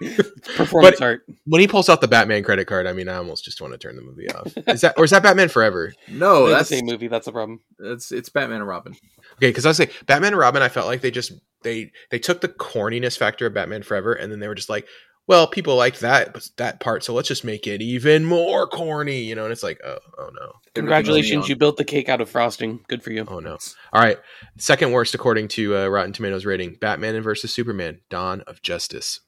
[0.56, 1.26] Performance but- art.
[1.46, 3.78] When he pulls out the Batman credit card, I mean, I almost just want to
[3.78, 4.52] turn the movie off.
[4.68, 5.92] Is that or is that Batman Forever?
[6.08, 7.08] no, They're that's the same movie.
[7.08, 7.60] That's the problem.
[7.78, 8.94] That's it's Batman and Robin.
[9.36, 11.32] Okay, because I say Batman and Robin, I felt like they just
[11.62, 14.86] they they took the corniness factor of Batman Forever, and then they were just like,
[15.26, 19.34] well, people liked that that part, so let's just make it even more corny, you
[19.34, 19.44] know?
[19.44, 22.80] And it's like, oh, oh no, Congratulations, you built the cake out of frosting.
[22.88, 23.24] Good for you.
[23.28, 23.58] oh no.
[23.92, 24.18] All right,
[24.58, 29.20] second worst according to uh, Rotten Tomatoes rating: Batman and versus Superman: Dawn of Justice.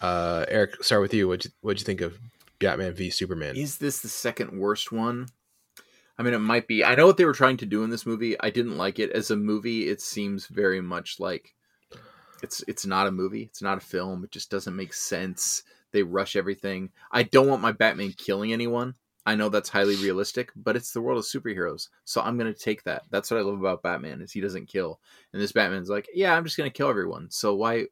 [0.00, 1.28] Uh, Eric, start with you.
[1.28, 2.18] What'd you, what'd you think of
[2.58, 3.56] Batman v Superman?
[3.56, 5.28] Is this the second worst one?
[6.18, 6.84] I mean, it might be.
[6.84, 8.38] I know what they were trying to do in this movie.
[8.40, 9.88] I didn't like it as a movie.
[9.88, 11.54] It seems very much like
[12.42, 13.42] it's it's not a movie.
[13.42, 14.24] It's not a film.
[14.24, 15.62] It just doesn't make sense.
[15.92, 16.90] They rush everything.
[17.12, 18.94] I don't want my Batman killing anyone.
[19.26, 22.82] I know that's highly realistic, but it's the world of superheroes, so I'm gonna take
[22.84, 23.02] that.
[23.10, 25.00] That's what I love about Batman is he doesn't kill,
[25.32, 27.30] and this Batman's like, yeah, I'm just gonna kill everyone.
[27.30, 27.86] So why,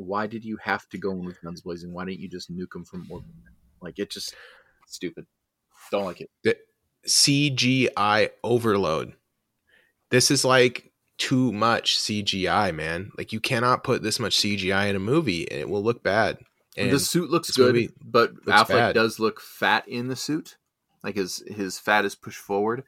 [0.00, 1.92] why did you have to go in with guns blazing?
[1.92, 3.28] Why didn't you just nuke them from orbit?
[3.80, 4.34] Like it just
[4.86, 5.26] stupid.
[5.90, 6.58] Don't like it.
[7.06, 9.14] CGI overload.
[10.10, 13.10] This is like too much CGI, man.
[13.16, 16.38] Like you cannot put this much CGI in a movie and it will look bad.
[16.76, 18.94] And the suit looks good, but looks Affleck bad.
[18.94, 20.56] does look fat in the suit.
[21.02, 22.84] Like his his fat is pushed forward.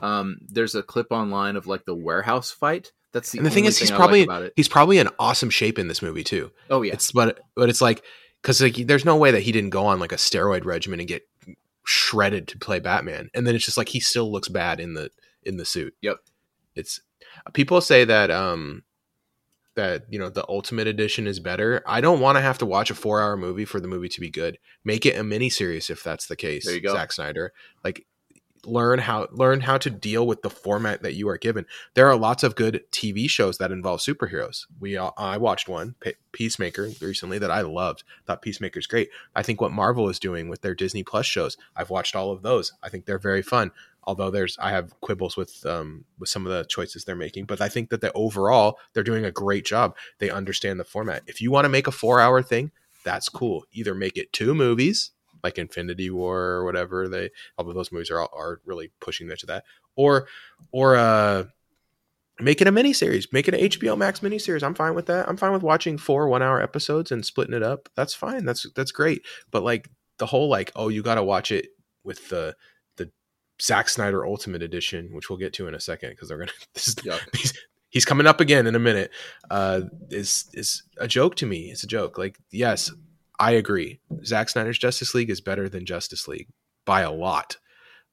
[0.00, 2.92] Um, there's a clip online of like the warehouse fight.
[3.12, 4.52] That's the and the thing is, he's I like probably it.
[4.56, 6.50] he's probably in awesome shape in this movie too.
[6.68, 8.02] Oh yeah, It's but but it's like
[8.42, 11.08] because like there's no way that he didn't go on like a steroid regimen and
[11.08, 11.22] get
[11.84, 15.10] shredded to play Batman, and then it's just like he still looks bad in the
[15.42, 15.94] in the suit.
[16.02, 16.18] Yep.
[16.74, 17.00] It's
[17.54, 18.82] people say that um
[19.74, 21.82] that you know the ultimate edition is better.
[21.86, 24.20] I don't want to have to watch a four hour movie for the movie to
[24.20, 24.58] be good.
[24.84, 26.66] Make it a miniseries if that's the case.
[26.66, 26.92] There you go.
[26.92, 27.52] Zack Snyder.
[27.84, 28.04] Like
[28.64, 31.66] learn how learn how to deal with the format that you are given.
[31.94, 34.66] There are lots of good TV shows that involve superheroes.
[34.80, 35.94] We I watched one
[36.32, 38.04] Peacemaker recently that I loved.
[38.26, 39.10] Thought Peacemaker's great.
[39.34, 42.42] I think what Marvel is doing with their Disney Plus shows, I've watched all of
[42.42, 42.72] those.
[42.82, 43.70] I think they're very fun.
[44.04, 47.60] Although there's I have quibbles with um with some of the choices they're making, but
[47.60, 49.96] I think that the overall they're doing a great job.
[50.18, 51.22] They understand the format.
[51.26, 52.72] If you want to make a 4-hour thing,
[53.04, 53.64] that's cool.
[53.72, 57.08] Either make it two movies like Infinity War or whatever.
[57.08, 59.64] They although those movies are are really pushing that to that,
[59.96, 60.28] or
[60.72, 61.44] or uh
[62.40, 64.62] make it a miniseries, make it an HBO Max miniseries.
[64.62, 65.28] I'm fine with that.
[65.28, 67.88] I'm fine with watching four one hour episodes and splitting it up.
[67.96, 68.44] That's fine.
[68.44, 69.22] That's that's great.
[69.50, 71.68] But like the whole like oh you got to watch it
[72.04, 72.54] with the
[72.96, 73.10] the
[73.60, 76.88] Zack Snyder Ultimate Edition, which we'll get to in a second because they're gonna this
[76.88, 77.18] is, Yeah.
[77.34, 77.52] he's,
[77.90, 79.10] he's coming up again in a minute.
[79.50, 81.70] Uh, is is a joke to me.
[81.70, 82.18] It's a joke.
[82.18, 82.92] Like yes,
[83.38, 84.00] I agree.
[84.24, 86.48] Zack Snyder's Justice League is better than Justice League
[86.84, 87.56] by a lot,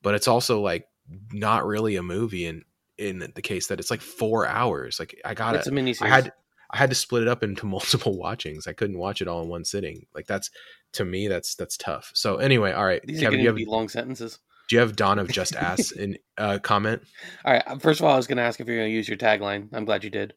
[0.01, 0.87] but it's also like
[1.31, 2.63] not really a movie in
[2.97, 4.99] in the case that it's like four hours.
[4.99, 6.01] Like I got It's a it.
[6.01, 6.33] I had
[6.71, 8.67] I had to split it up into multiple watchings.
[8.67, 10.05] I couldn't watch it all in one sitting.
[10.13, 10.49] Like that's
[10.93, 12.11] to me that's that's tough.
[12.13, 14.39] So anyway, all right, These are Kevin, going do you to have be long sentences.
[14.69, 17.03] do you have Dawn of Just Ass in uh, comment?
[17.43, 17.63] All right.
[17.67, 19.17] uh, First of all, I was going to ask if you're going to use your
[19.17, 19.69] tagline.
[19.73, 20.33] I'm glad you did.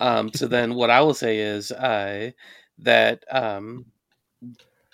[0.00, 2.30] Um, so then, what I will say is uh,
[2.78, 3.86] that um,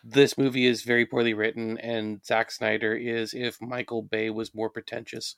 [0.05, 4.69] this movie is very poorly written, and Zack Snyder is if Michael Bay was more
[4.69, 5.37] pretentious.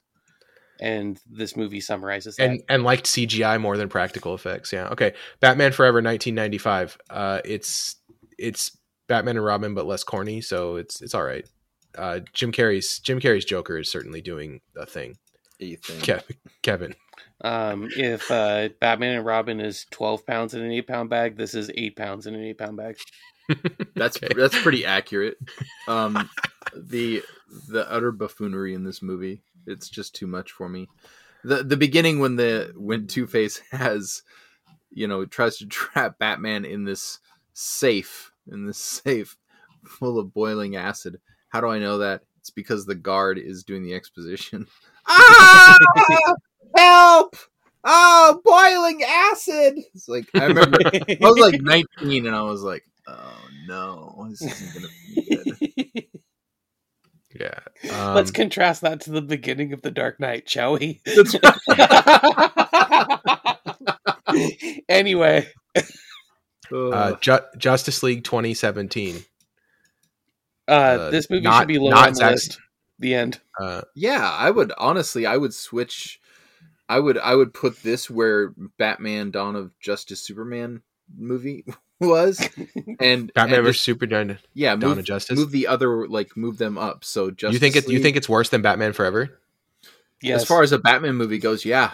[0.79, 2.45] And this movie summarizes that.
[2.45, 4.73] and and liked CGI more than practical effects.
[4.75, 4.89] Yeah.
[4.89, 5.15] Okay.
[5.41, 6.99] Batman Forever 1995.
[7.09, 7.97] Uh it's
[8.37, 8.77] it's
[9.09, 11.49] Batman and Robin but less corny, so it's it's all right.
[11.97, 15.17] Uh Jim Carrey's Jim Carrey's Joker is certainly doing a thing.
[15.61, 16.01] Ethan.
[16.01, 16.95] Kevin Kevin.
[17.43, 21.55] Um, if uh, Batman and Robin is 12 pounds in an eight pound bag, this
[21.55, 22.97] is eight pounds in an eight pound bag.
[23.95, 24.33] That's Okay.
[24.35, 25.39] that's pretty accurate.
[25.89, 26.29] Um,
[26.75, 27.23] the
[27.69, 30.89] the utter buffoonery in this movie, it's just too much for me.
[31.45, 34.23] The the beginning when the when Two Face has,
[34.91, 37.21] you know, tries to trap Batman in this
[37.53, 39.37] safe in this safe
[39.85, 41.21] full of boiling acid.
[41.51, 42.23] How do I know that?
[42.41, 44.67] It's because the guard is doing the exposition.
[45.07, 45.77] ah!
[46.77, 47.37] Help!
[47.85, 49.79] Oh, boiling acid!
[49.95, 54.43] It's like I remember I was like 19 and I was like, oh no, this
[54.43, 56.07] isn't gonna be good.
[57.39, 57.59] Yeah.
[58.15, 61.03] Let's Um, contrast that to the beginning of The Dark Knight, shall we?
[61.05, 61.37] That's
[64.89, 65.47] anyway,
[65.77, 65.83] uh,
[66.75, 67.21] Ugh.
[67.21, 69.25] Ju- Justice League 2017.
[70.69, 72.59] uh, uh, this movie not- should be lower not on the list.
[72.99, 73.41] The end.
[73.61, 76.19] Uh yeah, I would honestly, I would switch.
[76.89, 80.83] I would, I would put this where Batman: Dawn of Justice Superman
[81.17, 81.65] movie
[82.01, 82.41] was,
[83.01, 85.39] and Batman and vs just- Superman yeah, Dawn move, of Justice.
[85.39, 87.05] move the other, like move them up.
[87.05, 89.39] So Justice you think it's you think it's worse than Batman Forever?
[90.23, 90.43] Yes.
[90.43, 91.91] as far as a Batman movie goes, yeah.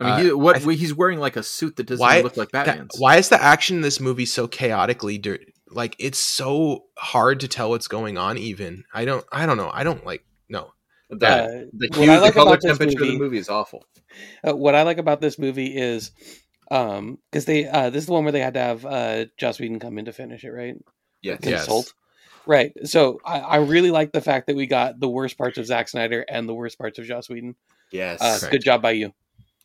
[0.00, 2.20] I mean, Uh, he, what I th- he's wearing like a suit that doesn't Why-
[2.20, 2.94] look like That- Batman's.
[2.98, 5.40] why is the action in this movie so chaotically dir-
[5.70, 9.70] like it's so hard to tell what's going on even i don't i don't know
[9.74, 10.72] i don't like no
[11.10, 13.38] The, Uh, the, what hue, I the color about this temperature of movie- the movie
[13.38, 13.84] is awful.
[14.46, 16.10] Uh, what I like about this movie is,
[16.70, 19.58] um, because they uh, this is the one where they had to have uh, Joss
[19.60, 20.76] Whedon come in to finish it, right?
[21.22, 21.40] Yes.
[21.42, 21.64] Yes.
[21.66, 21.94] Consult.
[22.46, 22.72] Right.
[22.84, 25.88] So I, I really like the fact that we got the worst parts of Zack
[25.88, 27.56] Snyder and the worst parts of Joss Whedon.
[27.92, 28.20] Yes.
[28.20, 28.52] Uh, Correct.
[28.52, 29.12] Good job by you.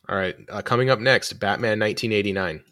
[0.08, 2.62] all right uh, coming up next batman 1989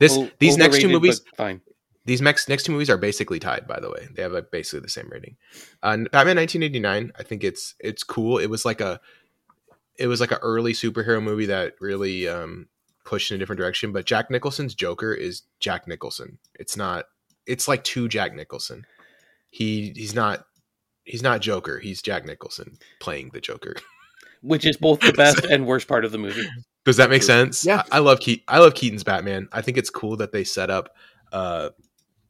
[0.00, 1.60] this O- these next two movies fine.
[2.04, 4.80] these next next two movies are basically tied by the way they have like basically
[4.80, 5.36] the same rating
[5.82, 9.00] uh, batman 1989 i think it's it's cool it was like a
[9.96, 12.66] it was like an early superhero movie that really um
[13.06, 17.06] pushed in a different direction but jack nicholson's joker is jack nicholson it's not
[17.46, 18.84] it's like two jack nicholson
[19.50, 20.44] he he's not
[21.04, 23.74] he's not joker he's jack nicholson playing the joker
[24.42, 26.46] Which is both the best and worst part of the movie.
[26.84, 27.64] Does that make sense?
[27.64, 27.82] Yeah.
[27.90, 29.48] I, I love Ke- I love Keaton's Batman.
[29.52, 30.90] I think it's cool that they set up
[31.32, 31.70] uh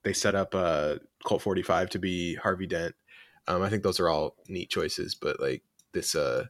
[0.03, 2.95] they set up uh Colt 45 to be Harvey Dent.
[3.49, 5.63] Um I think those are all neat choices, but like
[5.93, 6.47] this uh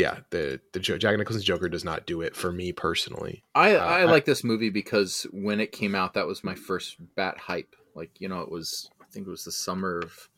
[0.00, 3.44] yeah, the the Jo- Jack Nicholson's Joker does not do it for me personally.
[3.54, 6.54] I, Uh, I I- like this movie because when it came out, that was my
[6.54, 7.76] first Bat hype.
[7.94, 10.28] Like you know, it was I think it was the summer of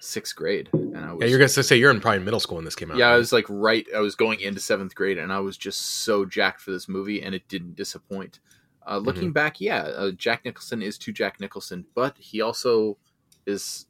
[0.00, 2.64] sixth grade, and I was Yeah, you're gonna say you're in probably middle school when
[2.64, 2.96] this came out.
[2.96, 3.86] yeah, I was like right.
[3.94, 7.22] I was going into seventh grade, and I was just so jacked for this movie,
[7.22, 8.40] and it didn't disappoint.
[8.84, 9.32] Uh, looking Mm-hmm.
[9.32, 12.98] back, yeah, uh, Jack Nicholson is to Jack Nicholson, but he also
[13.46, 13.86] is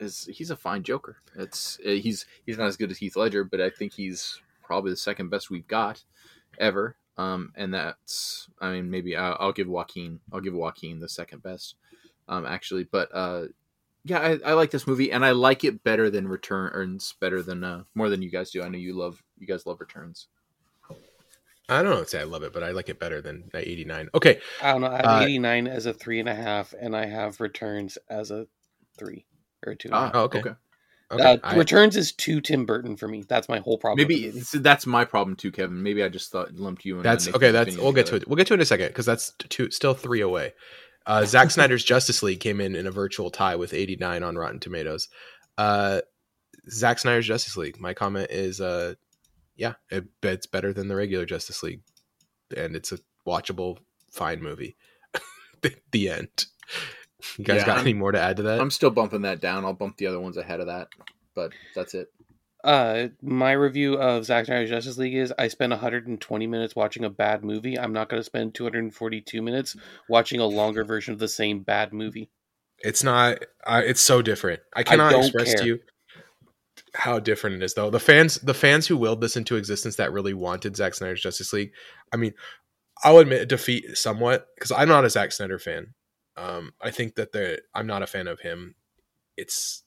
[0.00, 1.16] is he's a fine Joker.
[1.36, 4.90] It's uh, he's he's not as good as Heath Ledger, but I think he's probably
[4.90, 6.02] the second best we've got
[6.58, 6.96] ever.
[7.18, 11.42] Um, and that's I mean maybe I'll, I'll give Joaquin I'll give Joaquin the second
[11.42, 11.76] best,
[12.28, 12.84] um, actually.
[12.84, 13.46] But uh,
[14.04, 17.64] yeah, I, I like this movie, and I like it better than Returns, better than
[17.64, 18.62] uh, more than you guys do.
[18.62, 20.28] I know you love you guys love Returns.
[21.68, 23.66] I don't know if say I love it, but I like it better than that
[23.66, 24.10] 89.
[24.14, 24.38] Okay.
[24.62, 24.86] I don't know.
[24.86, 28.30] I have Uh, 89 as a three and a half, and I have returns as
[28.30, 28.46] a
[28.96, 29.26] three
[29.66, 29.90] or two.
[29.92, 30.10] Ah.
[30.14, 30.40] Oh, okay.
[30.40, 30.54] okay.
[31.10, 33.22] Okay, uh, I- Returns is too Tim Burton for me.
[33.28, 34.08] That's my whole problem.
[34.08, 35.82] Maybe that's my problem too, Kevin.
[35.82, 36.96] Maybe I just thought lumped you.
[36.96, 37.50] and That's Nathan's okay.
[37.52, 38.26] That's we'll get to it.
[38.26, 40.52] We'll get to it in a second because that's two, still three away.
[41.06, 44.58] Uh, Zack Snyder's Justice League came in in a virtual tie with 89 on Rotten
[44.58, 45.08] Tomatoes.
[45.56, 46.00] Uh,
[46.70, 47.78] Zack Snyder's Justice League.
[47.78, 48.94] My comment is, uh,
[49.54, 51.82] yeah, it, it's better than the regular Justice League,
[52.56, 53.78] and it's a watchable,
[54.10, 54.76] fine movie.
[55.62, 56.46] the, the end.
[57.38, 58.60] You guys Yeah, got I'm- any more to add to that?
[58.60, 59.64] I'm still bumping that down.
[59.64, 60.88] I'll bump the other ones ahead of that,
[61.34, 62.08] but that's it.
[62.64, 67.10] Uh, my review of Zack Snyder's Justice League is I spent 120 minutes watching a
[67.10, 67.78] bad movie.
[67.78, 69.76] I'm not going to spend 242 minutes
[70.08, 72.28] watching a longer version of the same bad movie.
[72.80, 73.38] It's not.
[73.64, 74.60] Uh, it's so different.
[74.74, 75.62] I cannot don't express care.
[75.62, 75.78] to you
[76.94, 77.90] how different it is, though.
[77.90, 81.52] The fans, the fans who willed this into existence, that really wanted Zack Snyder's Justice
[81.52, 81.70] League.
[82.12, 82.34] I mean,
[83.04, 85.94] I'll admit defeat somewhat because I'm not a Zack Snyder fan.
[86.36, 88.74] Um, I think that the I'm not a fan of him.
[89.36, 89.82] It's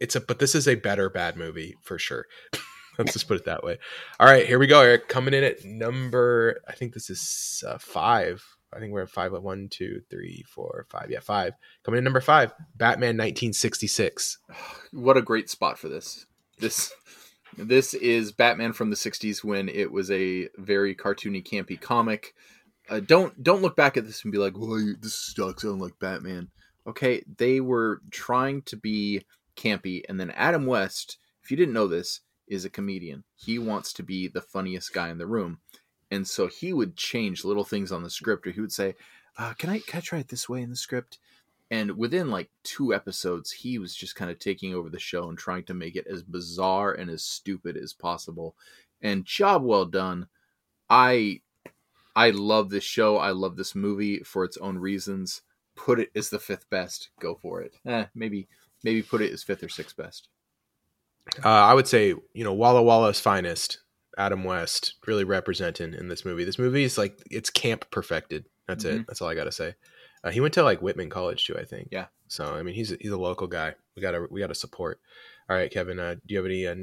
[0.00, 2.26] it's a but this is a better bad movie for sure.
[2.98, 3.78] Let's just put it that way.
[4.20, 5.08] All right, here we go, Eric.
[5.08, 8.44] Coming in at number, I think this is uh, five.
[8.72, 9.32] I think we're at five.
[9.32, 11.10] One, two, three, four, five.
[11.10, 11.54] Yeah, five.
[11.84, 14.38] Coming in number five, Batman 1966.
[14.92, 16.24] What a great spot for this.
[16.60, 16.92] This
[17.58, 22.34] this is Batman from the '60s when it was a very cartoony, campy comic.
[22.88, 25.64] Uh, don't don't look back at this and be like, "Well, this sucks.
[25.64, 26.50] I don't like Batman."
[26.86, 29.22] Okay, they were trying to be
[29.56, 33.24] campy, and then Adam West, if you didn't know this, is a comedian.
[33.36, 35.60] He wants to be the funniest guy in the room,
[36.10, 38.94] and so he would change little things on the script, or he would say,
[39.38, 41.18] uh, "Can I can I try it this way in the script?"
[41.70, 45.38] And within like two episodes, he was just kind of taking over the show and
[45.38, 48.54] trying to make it as bizarre and as stupid as possible.
[49.00, 50.28] And job well done.
[50.90, 51.40] I
[52.16, 53.16] I love this show.
[53.18, 55.42] I love this movie for its own reasons.
[55.76, 57.10] Put it as the fifth best.
[57.20, 57.74] Go for it.
[57.86, 58.48] Eh, maybe
[58.84, 60.28] maybe put it as fifth or sixth best.
[61.44, 63.80] Uh, I would say, you know, Walla Walla's finest,
[64.18, 66.44] Adam West, really representing in this movie.
[66.44, 68.46] This movie is like it's camp perfected.
[68.68, 69.00] That's it.
[69.00, 69.06] Mhm.
[69.06, 69.74] That's all I gotta say.
[70.22, 71.88] Uh, he went to like Whitman College too, I think.
[71.90, 72.06] Yeah.
[72.28, 73.74] So I mean, he's a, he's a local guy.
[73.96, 75.00] We gotta we gotta support.
[75.48, 75.98] All right, Kevin.
[76.00, 76.74] Uh, do you have any uh,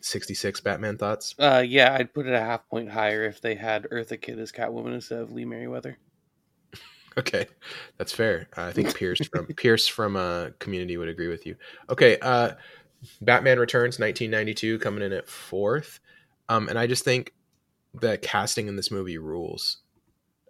[0.00, 1.34] sixty six Batman thoughts?
[1.38, 4.52] Uh, yeah, I'd put it a half point higher if they had Eartha Kitt as
[4.52, 5.98] Catwoman instead of Lee Meriwether.
[7.18, 7.46] Okay,
[7.96, 8.46] that's fair.
[8.58, 11.56] Uh, I think Pierce from Pierce from uh, Community would agree with you.
[11.88, 12.50] Okay, uh,
[13.22, 16.00] Batman Returns, 1992, coming in at fourth.
[16.50, 17.32] Um, and I just think
[17.94, 19.78] the casting in this movie rules.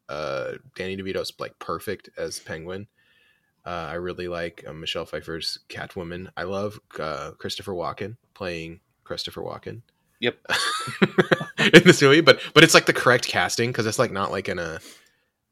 [0.09, 2.89] Uh, Danny DeVito's like perfect as Penguin.
[3.67, 6.29] Uh, I really like uh, Michelle Pfeiffer's Catwoman.
[6.37, 9.83] I love uh, Christopher Walken playing Christopher Walken.
[10.21, 10.39] Yep.
[11.75, 14.49] in this movie, but but it's like the correct casting because it's like not like
[14.49, 14.79] in a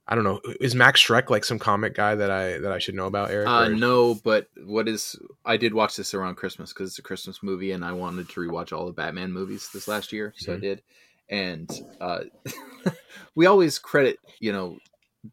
[0.07, 0.41] I don't know.
[0.61, 3.49] Is Max Shreck like some comic guy that I that I should know about, Eric?
[3.49, 5.17] Uh, no, but what is?
[5.45, 8.41] I did watch this around Christmas because it's a Christmas movie, and I wanted to
[8.41, 10.61] rewatch all the Batman movies this last year, so I Mhm.
[10.61, 10.83] did.
[11.31, 11.71] And
[12.03, 12.21] uh,
[13.35, 14.79] we always credit, you know,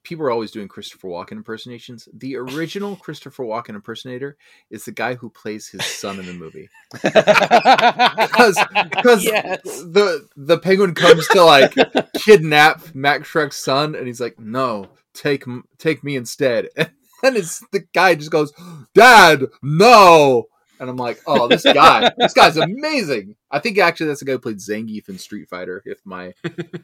[0.03, 2.07] people are always doing Christopher Walken impersonations.
[2.13, 4.37] The original Christopher Walken impersonator
[4.69, 6.69] is the guy who plays his son in the movie.
[7.03, 8.57] Because
[8.91, 9.61] because Yes.
[9.63, 11.73] the the penguin comes to like
[12.17, 15.43] kidnap Max Shreck's son, and he's like, "No, take
[15.77, 16.69] take me instead."
[17.23, 18.51] And it's the guy just goes,
[18.95, 20.45] "Dad, no!"
[20.79, 24.31] And I'm like, "Oh, this guy, this guy's amazing." I think actually that's the guy
[24.31, 26.33] who played Zangief in Street Fighter, if my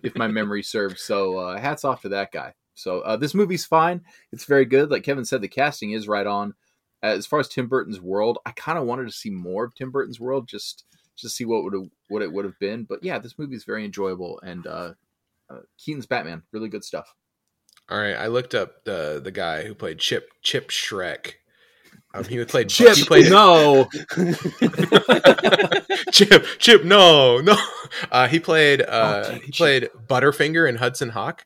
[0.03, 1.01] if my memory serves.
[1.01, 2.53] So uh, hats off to that guy.
[2.77, 4.01] So uh, this movie's fine.
[4.31, 4.91] It's very good.
[4.91, 6.53] Like Kevin said, the casting is right on.
[7.01, 9.91] As far as Tim Burton's world, I kind of wanted to see more of Tim
[9.91, 12.83] Burton's world, just just see what would what it would have been.
[12.83, 14.93] But yeah, this movie is very enjoyable, and uh,
[15.49, 17.13] uh, Keaton's Batman, really good stuff.
[17.89, 21.33] All right, I looked up the the guy who played Chip Chip Shreck.
[22.13, 23.87] Um, he played Chip, He played no,
[26.11, 26.83] Chip Chip.
[26.83, 27.57] No, no.
[28.11, 31.45] Uh, he played uh, Oh, Chip, he played Butterfinger in Hudson Hawk.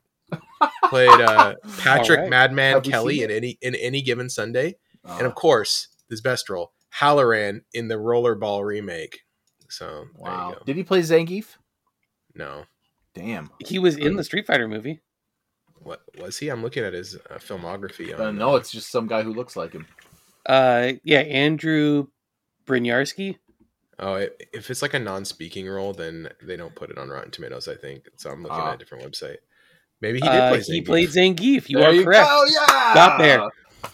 [0.85, 2.29] Played uh, Patrick All right.
[2.29, 4.75] Madman Have Kelly in any in any given Sunday.
[5.05, 9.21] and Uh, of course his best role halloran in the rollerball remake
[9.69, 10.49] so there wow.
[10.49, 11.55] you go Did he play Zangief?
[12.35, 12.65] no
[13.13, 13.49] Damn.
[13.65, 14.99] he was in the Street Fighter movie.
[15.81, 18.91] what was he i'm looking at his uh, filmography Uh, on, no, uh, it's just
[18.91, 19.87] some guy who looks like him.
[20.45, 22.07] Uh, yeah, Andrew
[22.65, 23.37] Bryniarski.
[23.99, 27.31] oh it, if it's like a non-speaking role then they don't put it on rotten
[27.31, 28.69] tomatoes i think so i'm looking Ah.
[28.69, 29.37] at a different website
[30.01, 31.69] maybe he did Uh, play he Zangief played Zangief.
[31.69, 32.27] You There are correct.
[32.27, 32.93] Go, yeah.
[32.93, 33.49] Got there.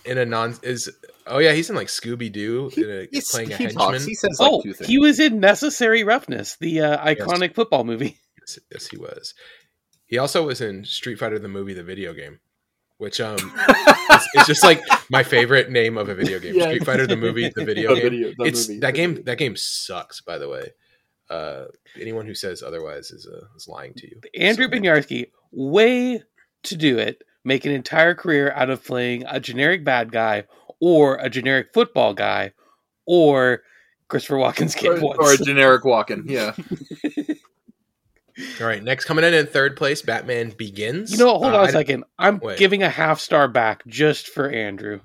[0.05, 0.89] in a non is
[1.27, 4.05] oh yeah he's in like scooby-doo He, he's- playing a he henchman talks.
[4.05, 4.89] He says like oh, two things.
[4.89, 8.17] he was in Necessary Roughness, the uh, iconic football movie.
[8.41, 9.33] yes, yes he was
[10.05, 12.39] he also was in street fighter the movie the video game
[12.97, 13.37] which um
[13.69, 14.81] it's, it's just like
[15.11, 16.55] my favorite name of a video game.
[16.57, 16.63] Yeah.
[16.69, 18.09] Street Fighter the movie, the video The game.
[18.11, 19.09] video- the it's movie, that the game.
[19.11, 19.21] movie.
[19.23, 20.21] That game sucks.
[20.21, 20.71] By the way,
[21.29, 21.65] uh,
[21.99, 24.19] anyone who says otherwise is uh, is lying to you.
[24.39, 26.21] Andrew So- Binyarski, way
[26.63, 27.23] to do it.
[27.43, 30.43] Make an entire career out of playing a generic bad guy
[30.79, 32.51] or a generic football guy
[33.05, 33.63] or
[34.09, 35.17] Christopher Walken's kid or, once.
[35.19, 36.53] or a generic Walken, Yeah.
[38.61, 41.11] All right, next coming in in third place, Batman Begins.
[41.11, 41.41] you know, what?
[41.41, 42.03] hold Uh, on I- a second.
[42.19, 42.59] I'm Wait.
[42.59, 44.99] giving a half star back just for Andrew.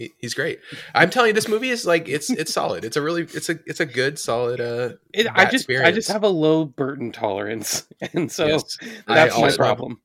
[0.00, 0.60] He, he's great.
[0.94, 2.86] I'm telling you, this movie is like it's it's solid.
[2.86, 4.58] It's a really it's a it's a good solid.
[4.58, 8.78] Uh, It, I just I just have a low Burton tolerance, and so yes.
[9.06, 10.00] I that's my have- problem.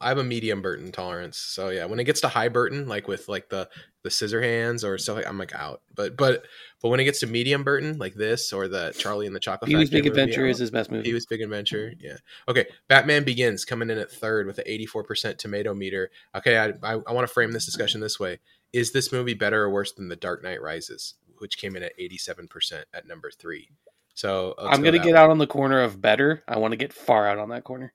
[0.00, 1.36] I have a medium Burton tolerance.
[1.36, 3.68] So yeah, when it gets to high Burton, like with like the
[4.02, 5.82] the scissor hands or stuff, like, I'm like out.
[5.94, 6.44] But but
[6.80, 9.70] but when it gets to medium Burton, like this or the Charlie and the Chocolate
[9.70, 11.02] Factory Big movie, Adventure is his best movie.
[11.02, 11.92] Pee Wee's Big Adventure.
[11.98, 12.16] Yeah.
[12.48, 12.66] Okay.
[12.88, 16.10] Batman Begins coming in at third with an 84% tomato meter.
[16.34, 16.56] Okay.
[16.56, 18.38] I, I, I want to frame this discussion this way.
[18.74, 21.96] Is this movie better or worse than The Dark Knight Rises, which came in at
[21.96, 23.68] 87% at number three?
[24.14, 25.20] So I'm gonna get way.
[25.20, 26.42] out on the corner of better.
[26.48, 27.94] I want to get far out on that corner.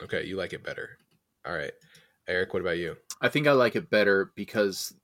[0.00, 0.24] Okay.
[0.24, 0.98] You like it better.
[1.44, 1.72] All right.
[2.28, 2.96] Eric, what about you?
[3.20, 4.94] I think I like it better because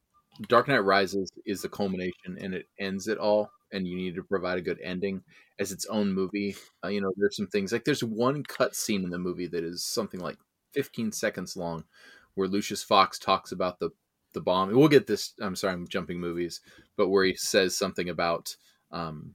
[0.48, 4.22] Dark Knight Rises is the culmination and it ends it all, and you need to
[4.22, 5.22] provide a good ending
[5.58, 6.54] as its own movie.
[6.84, 9.64] Uh, you know, there's some things like there's one cut scene in the movie that
[9.64, 10.38] is something like
[10.74, 11.82] 15 seconds long,
[12.34, 13.90] where Lucius Fox talks about the
[14.33, 14.74] the bomb.
[14.74, 15.35] We'll get this.
[15.41, 16.61] I'm sorry, I'm jumping movies,
[16.97, 18.57] but where he says something about.
[18.91, 19.35] Um,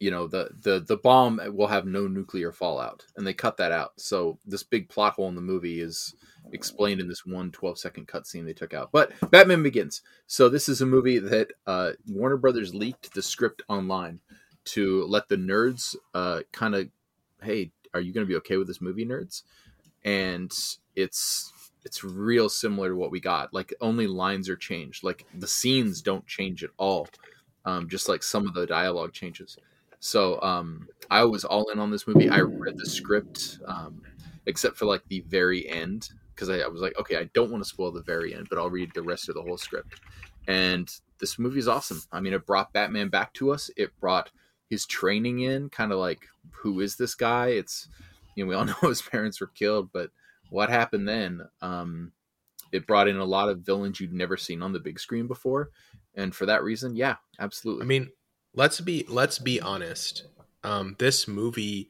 [0.00, 3.72] you know the, the the bomb will have no nuclear fallout and they cut that
[3.72, 6.14] out so this big plot hole in the movie is
[6.52, 8.90] explained in this one 12 second cutscene they took out.
[8.92, 10.02] But Batman Begins.
[10.26, 14.20] So this is a movie that uh, Warner Brothers leaked the script online
[14.66, 16.88] to let the nerds uh, kind of,
[17.42, 19.42] hey, are you going to be okay with this movie, nerds?
[20.04, 20.52] And
[20.94, 21.52] it's
[21.84, 23.52] it's real similar to what we got.
[23.54, 25.04] Like only lines are changed.
[25.04, 27.08] Like the scenes don't change at all.
[27.64, 29.58] Um, just like some of the dialogue changes.
[30.00, 32.30] So um, I was all in on this movie.
[32.30, 34.02] I read the script, um,
[34.46, 37.64] except for like the very end because I, I was like, okay, I don't want
[37.64, 40.00] to spoil the very end, but I'll read the rest of the whole script.
[40.46, 42.00] And this movie is awesome.
[42.12, 43.70] I mean, it brought Batman back to us.
[43.76, 44.30] It brought
[44.70, 47.48] his training in, kind of like, who is this guy?
[47.48, 47.88] It's,
[48.36, 50.10] you know, we all know his parents were killed, but
[50.50, 51.42] what happened then?
[51.60, 52.12] Um,
[52.72, 55.70] it brought in a lot of villains you'd never seen on the big screen before,
[56.14, 57.84] and for that reason, yeah, absolutely.
[57.84, 58.10] I mean,
[58.54, 60.24] let's be let's be honest.
[60.64, 61.88] Um, this movie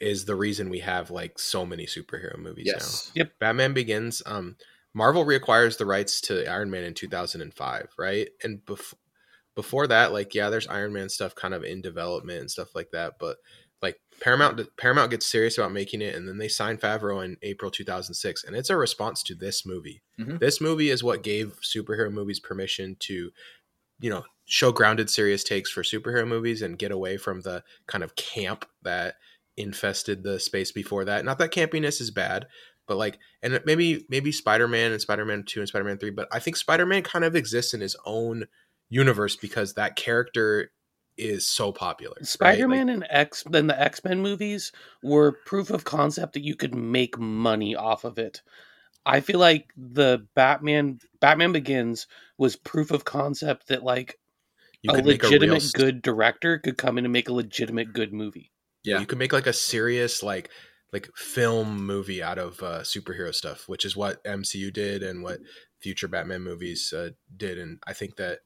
[0.00, 3.24] is the reason we have like so many superhero movies yes, now.
[3.38, 4.22] Batman Begins.
[4.26, 4.56] Um,
[4.92, 8.28] Marvel reacquires the rights to Iron Man in 2005, right?
[8.42, 8.94] And bef-
[9.54, 12.90] before that, like, yeah, there's Iron Man stuff kind of in development and stuff like
[12.92, 13.14] that.
[13.18, 13.38] But like
[14.20, 18.44] Paramount, Paramount gets serious about making it, and then they sign Favreau in April 2006,
[18.44, 20.02] and it's a response to this movie.
[20.18, 20.40] Mhm.
[20.40, 23.32] This movie is what gave superhero movies permission to,
[24.00, 28.04] you know, show grounded, serious takes for superhero movies and get away from the kind
[28.04, 29.16] of camp that
[29.56, 31.24] infested the space before that.
[31.24, 32.46] Not that campiness is bad,
[32.86, 36.10] but like, and maybe maybe Spider Man and Spider Man Two and Spider Man Three,
[36.10, 38.46] but I think Spider Man kind of exists in his own
[38.90, 40.72] universe because that character
[41.16, 42.16] is so popular.
[42.22, 46.74] Spider-Man Like, and X then the X-Men movies were proof of concept that you could
[46.74, 48.42] make money off of it.
[49.06, 52.06] I feel like the Batman Batman Begins
[52.38, 54.18] was proof of concept that like
[54.82, 57.34] you a could make a real legitimate good director could come in and make a
[57.34, 58.50] legitimate good movie.
[58.82, 59.00] Yeah.
[59.00, 60.50] you could make like a serious like
[60.94, 65.40] like film movie out of uh, superhero stuff, which is what MCU did and what
[65.80, 67.58] future Batman movies uh, did.
[67.58, 68.38] And I think that,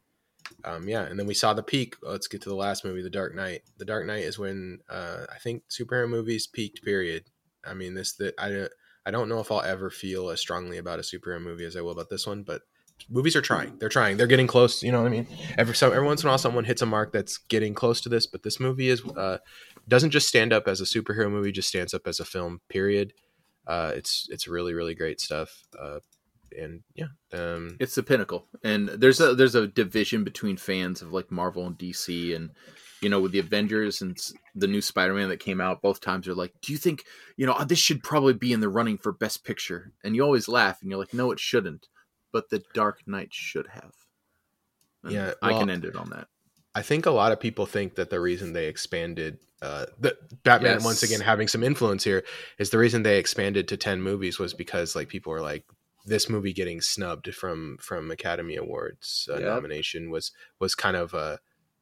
[0.65, 1.03] um, yeah.
[1.03, 1.97] And then we saw the peak.
[2.03, 3.63] Let's get to the last movie, The Dark Knight.
[3.79, 6.83] The Dark Knight is when uh, I think superhero movies peaked.
[6.83, 7.25] Period.
[7.65, 8.69] I mean, this that I
[9.07, 11.81] I don't know if I'll ever feel as strongly about a superhero movie as I
[11.81, 12.63] will about this one, but
[13.09, 13.77] movies are trying.
[13.79, 14.17] They're trying.
[14.17, 14.83] They're getting close.
[14.83, 15.27] You know what I mean?
[15.57, 18.09] Every so every once in a while, someone hits a mark that's getting close to
[18.09, 18.27] this.
[18.27, 19.39] But this movie is uh,
[19.87, 22.61] doesn't just stand up as a superhero movie; just stands up as a film.
[22.69, 23.13] Period.
[23.67, 25.65] Uh, it's it's really really great stuff.
[25.79, 26.01] Uh,
[26.57, 28.47] and yeah, um, it's the pinnacle.
[28.63, 32.51] And there's a there's a division between fans of like marvel and dc and
[33.01, 34.19] you know with the avengers and
[34.55, 37.05] the new spider-man that came out both times are like do you think
[37.37, 39.93] you know this should probably be in the running for best picture?
[40.05, 41.87] And you always laugh and you're like no it shouldn't.
[42.33, 43.93] But the dark knight should have.
[45.03, 46.29] And Yeah, i can end it on that.
[46.75, 50.75] I think a lot of people think that the reason they expanded uh, the Batman
[50.75, 50.85] Yes.
[50.85, 52.25] once again having some influence here
[52.59, 55.65] is the reason they expanded to ten movies was because like people were like
[56.09, 59.43] this movie getting snubbed from from Academy Awards uh, Yep.
[59.43, 61.39] nomination was was kind of a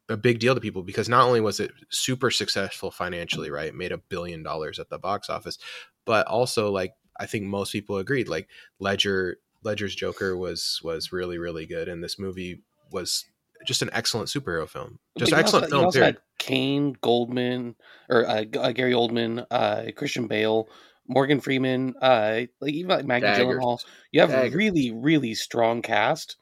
[0.09, 3.75] a big deal to people because not only was it super successful financially, right, it
[3.75, 5.57] made a billion dollars at the box office,
[6.05, 8.47] but also like I think most people agreed like
[8.79, 13.25] Ledger Ledger's Joker was was really really good, and this movie was
[13.65, 15.85] just an excellent superhero film, just you excellent also, you film.
[15.85, 16.15] also Period.
[16.15, 17.75] had Caine, Goldman,
[18.07, 20.69] or uh, uh, Gary Oldman, uh, Christian Bale,
[21.07, 23.57] Morgan Freeman, uh, like even like Maggie Daggers.
[23.57, 23.85] Gyllenhaal.
[24.11, 24.55] You have Daggers.
[24.55, 26.37] really, really strong cast,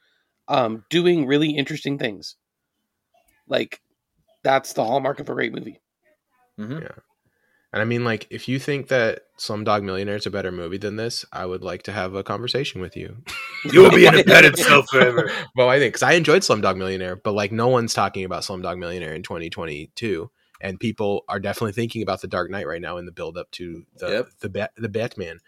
[0.48, 2.36] um, doing really interesting things.
[3.48, 3.82] Like
[4.44, 5.80] that's the hallmark of a great movie.
[6.60, 6.90] Mhm.
[7.74, 10.96] And I mean, like, if you think that Slumdog Millionaire is a better movie than
[10.96, 13.18] this, I would like to have a conversation with you.
[13.74, 15.32] You will be in a bed in cell forever.
[15.56, 18.78] well, I think because I enjoyed Slumdog Millionaire, but like, no one's talking about Slumdog
[18.78, 20.30] Millionaire in 2022,
[20.66, 23.52] and people are definitely thinking about the Dark Knight right now in the build up
[23.52, 24.28] to the Yep.
[24.40, 25.40] the Bat, the Batman.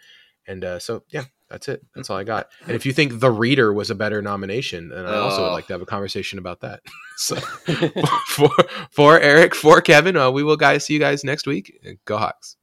[0.50, 1.82] And uh, so, yeah, that's it.
[1.96, 2.48] That's all I got.
[2.66, 5.54] And if you think The Reader was a better nomination, then I also would Oh.
[5.54, 6.82] like to have a conversation about that.
[7.18, 7.36] so,
[8.28, 8.50] for
[8.92, 11.74] for Eric, for Kevin, uh, we will guys see you guys next week.
[12.06, 12.56] Go Hawks.